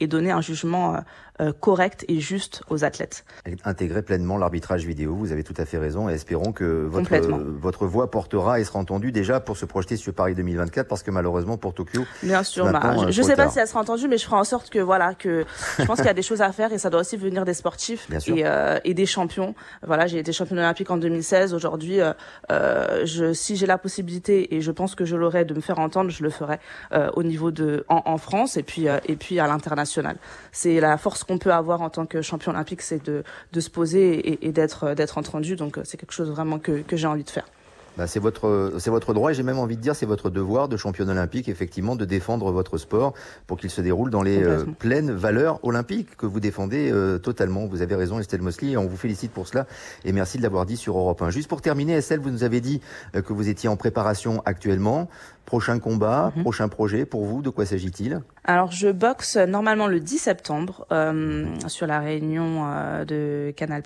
[0.00, 0.96] et donner un jugement
[1.40, 3.24] euh, euh, correct et juste aux athlètes.
[3.64, 7.86] Intégrer pleinement l'arbitrage vidéo, vous avez tout à fait raison et espérons que votre, votre
[7.86, 11.56] voix portera et sera entendue déjà pour se projeter sur Paris 2024 parce que malheureusement
[11.56, 12.02] pour Tokyo.
[12.22, 14.70] Bien sûr, je ne sais pas si elle sera entendue mais je ferai en sorte
[14.70, 15.44] que voilà que
[15.78, 17.54] je pense qu'il y a des choses à faire et ça doit aussi venir des
[17.54, 19.54] sportifs et, euh, et, des champions.
[19.86, 21.54] Voilà, j'ai été championne olympique en 2016.
[21.54, 25.60] Aujourd'hui, euh, je, si j'ai la possibilité et je pense que je l'aurai de me
[25.60, 26.58] faire entendre, je le ferai
[27.14, 30.16] au niveau de en, en France et puis et puis à l'international.
[30.52, 33.24] C'est la force qu'on peut avoir en tant que champion olympique, c'est de,
[33.60, 35.56] se poser et, d'être entendu.
[35.56, 37.46] Donc c'est quelque chose vraiment que j'ai envie de faire.
[37.96, 40.68] Bah, c'est votre c'est votre droit et j'ai même envie de dire c'est votre devoir
[40.68, 43.12] de championne olympique effectivement de défendre votre sport
[43.46, 47.66] pour qu'il se déroule dans les euh, pleines valeurs olympiques que vous défendez euh, totalement.
[47.66, 49.66] Vous avez raison Estelle Mosley et on vous félicite pour cela
[50.04, 51.30] et merci de l'avoir dit sur Europe 1.
[51.30, 52.80] Juste pour terminer Estelle, vous nous avez dit
[53.14, 55.08] euh, que vous étiez en préparation actuellement.
[55.44, 56.42] Prochain combat, mhm.
[56.42, 58.22] prochain projet pour vous, de quoi s'agit-il?
[58.44, 62.64] Alors je boxe normalement le 10 septembre euh, sur la réunion
[63.04, 63.82] de Canal+.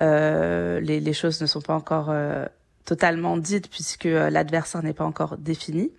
[0.00, 2.46] Euh, les, les, choses ne sont pas encore euh,
[2.84, 5.90] totalement dites puisque euh, l'adversaire n'est pas encore défini.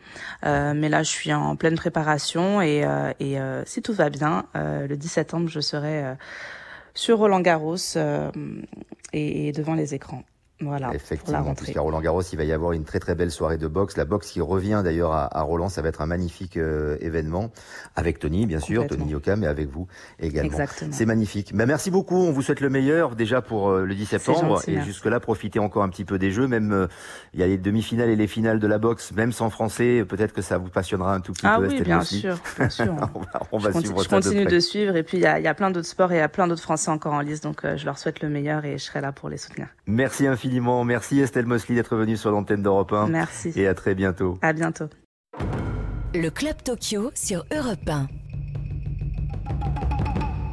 [0.43, 2.85] mais là, je suis en pleine préparation et,
[3.19, 6.03] et si tout va bien, le 10 septembre, je serai
[6.93, 7.77] sur Roland Garros
[9.13, 10.23] et devant les écrans.
[10.61, 13.67] Voilà, Effectivement, puisqu'à Roland Garros, il va y avoir une très très belle soirée de
[13.67, 13.97] boxe.
[13.97, 17.51] La boxe qui revient d'ailleurs à, à Roland, ça va être un magnifique euh, événement
[17.95, 18.87] avec Tony, bien sûr.
[18.87, 19.87] Tony Yoka, mais avec vous
[20.19, 20.51] également.
[20.51, 20.91] Exactement.
[20.93, 21.53] C'est magnifique.
[21.53, 22.15] Ben, merci beaucoup.
[22.15, 25.19] On vous souhaite le meilleur déjà pour euh, le 10 septembre gentil, et jusque là
[25.19, 26.47] profitez encore un petit peu des jeux.
[26.47, 26.87] Même euh,
[27.33, 30.05] il y a les demi-finales et les finales de la boxe, même sans français.
[30.07, 31.63] Peut-être que ça vous passionnera un tout petit Ah peu.
[31.67, 32.95] oui, Estelle bien sûr, bien sûr.
[33.15, 35.25] on va, on je va suivre je de continue de suivre et puis il y
[35.25, 37.13] a, il y a plein d'autres sports et il y a plein d'autres Français encore
[37.13, 39.67] en lice, donc je leur souhaite le meilleur et je serai là pour les soutenir.
[39.87, 40.42] Merci infiniment.
[40.85, 43.07] Merci Estelle Mosley d'être venue sur l'antenne d'Europe 1.
[43.07, 43.53] Merci.
[43.55, 44.37] Et à très bientôt.
[44.41, 44.89] À bientôt.
[46.13, 48.07] Le Club Tokyo sur Europe 1.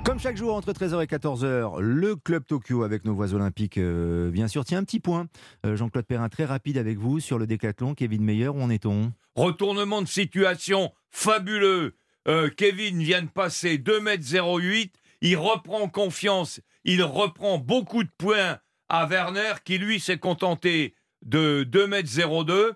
[0.05, 4.31] Comme chaque jour entre 13h et 14h, le Club Tokyo avec nos voix olympiques, euh,
[4.31, 4.65] bien sûr.
[4.65, 5.27] Tiens, un petit point,
[5.67, 7.95] euh, Jean-Claude Perrin, très rapide avec vous sur le décathlon.
[7.95, 9.13] Kevin Meyer, où en est-on?
[9.35, 11.95] Retournement de situation fabuleux.
[12.29, 14.93] Euh, Kevin vient de passer 2m08.
[15.21, 16.61] Il reprend confiance.
[16.85, 18.59] Il reprend beaucoup de points
[18.91, 22.73] à Werner qui, lui, s'est contenté de 2m02.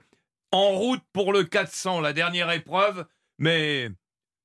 [0.53, 3.05] En route pour le 400, la dernière épreuve.
[3.39, 3.91] Mais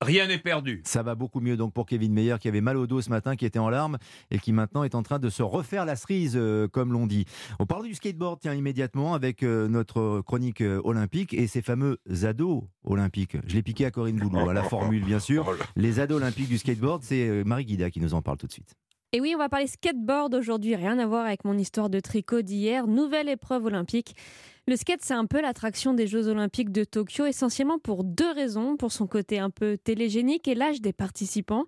[0.01, 0.81] rien n'est perdu.
[0.83, 3.35] Ça va beaucoup mieux donc pour Kevin Meyer qui avait mal au dos ce matin,
[3.35, 3.99] qui était en larmes
[4.31, 7.25] et qui maintenant est en train de se refaire la cerise, euh, comme l'on dit.
[7.59, 11.99] On parle du skateboard, tiens, immédiatement avec euh, notre chronique euh, olympique et ces fameux
[12.23, 13.37] ados olympiques.
[13.45, 15.45] Je l'ai piqué à Corinne Boulot, à la formule bien sûr.
[15.49, 15.53] Oh.
[15.75, 18.51] Les ados olympiques du skateboard, c'est euh, Marie Guida qui nous en parle tout de
[18.51, 18.75] suite.
[19.11, 22.43] Et oui, on va parler skateboard aujourd'hui, rien à voir avec mon histoire de tricot
[22.43, 22.85] d'hier.
[22.85, 24.15] Nouvelle épreuve olympique.
[24.69, 28.77] Le skate, c'est un peu l'attraction des Jeux olympiques de Tokyo, essentiellement pour deux raisons,
[28.77, 31.65] pour son côté un peu télégénique et l'âge des participants.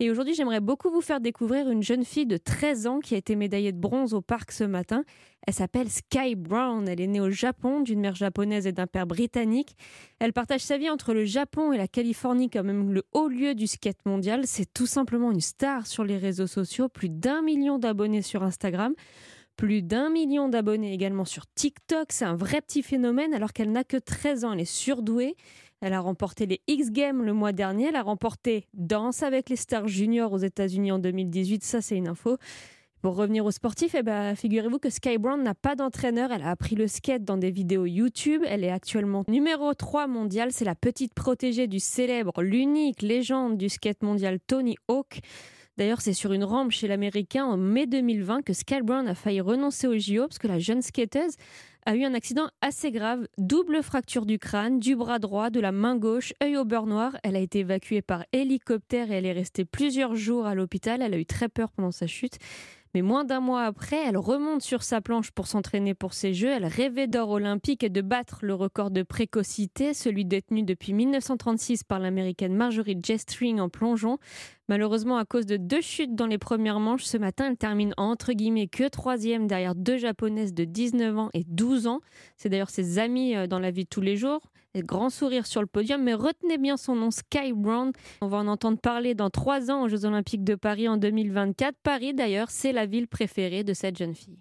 [0.00, 3.18] Et aujourd'hui, j'aimerais beaucoup vous faire découvrir une jeune fille de 13 ans qui a
[3.18, 5.04] été médaillée de bronze au parc ce matin.
[5.46, 6.88] Elle s'appelle Sky Brown.
[6.88, 9.76] Elle est née au Japon d'une mère japonaise et d'un père britannique.
[10.18, 13.54] Elle partage sa vie entre le Japon et la Californie comme même le haut lieu
[13.54, 14.48] du skate mondial.
[14.48, 18.92] C'est tout simplement une star sur les réseaux sociaux, plus d'un million d'abonnés sur Instagram.
[19.60, 22.12] Plus d'un million d'abonnés également sur TikTok.
[22.12, 24.54] C'est un vrai petit phénomène alors qu'elle n'a que 13 ans.
[24.54, 25.36] Elle est surdouée.
[25.82, 27.88] Elle a remporté les X Games le mois dernier.
[27.88, 31.62] Elle a remporté Danse avec les stars juniors aux États-Unis en 2018.
[31.62, 32.38] Ça, c'est une info.
[33.02, 36.32] Pour revenir aux sportifs, eh ben, figurez-vous que Sky Brown n'a pas d'entraîneur.
[36.32, 38.42] Elle a appris le skate dans des vidéos YouTube.
[38.46, 40.52] Elle est actuellement numéro 3 mondial.
[40.52, 45.20] C'est la petite protégée du célèbre, l'unique légende du skate mondial Tony Hawk.
[45.80, 49.40] D'ailleurs, c'est sur une rampe chez l'Américain en mai 2020 que Sky Brown a failli
[49.40, 51.36] renoncer au JO parce que la jeune skateuse
[51.86, 55.72] a eu un accident assez grave, double fracture du crâne, du bras droit, de la
[55.72, 57.16] main gauche, œil au beurre noir.
[57.22, 61.00] Elle a été évacuée par hélicoptère et elle est restée plusieurs jours à l'hôpital.
[61.00, 62.36] Elle a eu très peur pendant sa chute.
[62.94, 66.50] Mais moins d'un mois après, elle remonte sur sa planche pour s'entraîner pour ces Jeux.
[66.50, 71.84] Elle rêvait d'or olympique et de battre le record de précocité, celui détenu depuis 1936
[71.84, 74.18] par l'américaine Marjorie Jestring en plongeon.
[74.68, 78.32] Malheureusement, à cause de deux chutes dans les premières manches, ce matin, elle termine entre
[78.32, 82.00] guillemets que troisième derrière deux japonaises de 19 ans et 12 ans.
[82.36, 84.40] C'est d'ailleurs ses amis euh, dans la vie de tous les jours.
[84.76, 87.90] Grand sourire sur le podium, mais retenez bien son nom, Sky Brown.
[88.20, 91.74] On va en entendre parler dans trois ans aux Jeux Olympiques de Paris en 2024.
[91.82, 94.38] Paris, d'ailleurs, c'est la ville préférée de cette jeune fille.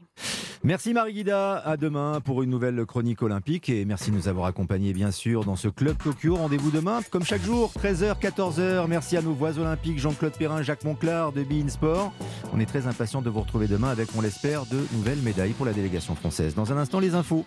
[0.63, 4.45] Merci Marie Guida, à demain pour une nouvelle chronique olympique et merci de nous avoir
[4.45, 6.35] accompagnés bien sûr dans ce Club Tokyo.
[6.35, 8.85] Rendez-vous demain comme chaque jour, 13h, 14h.
[8.87, 12.11] Merci à nos voix olympiques Jean-Claude Perrin, Jacques Monclar de Bein Sport.
[12.53, 15.65] On est très impatients de vous retrouver demain avec, on l'espère, de nouvelles médailles pour
[15.65, 16.55] la délégation française.
[16.55, 17.45] Dans un instant, les infos.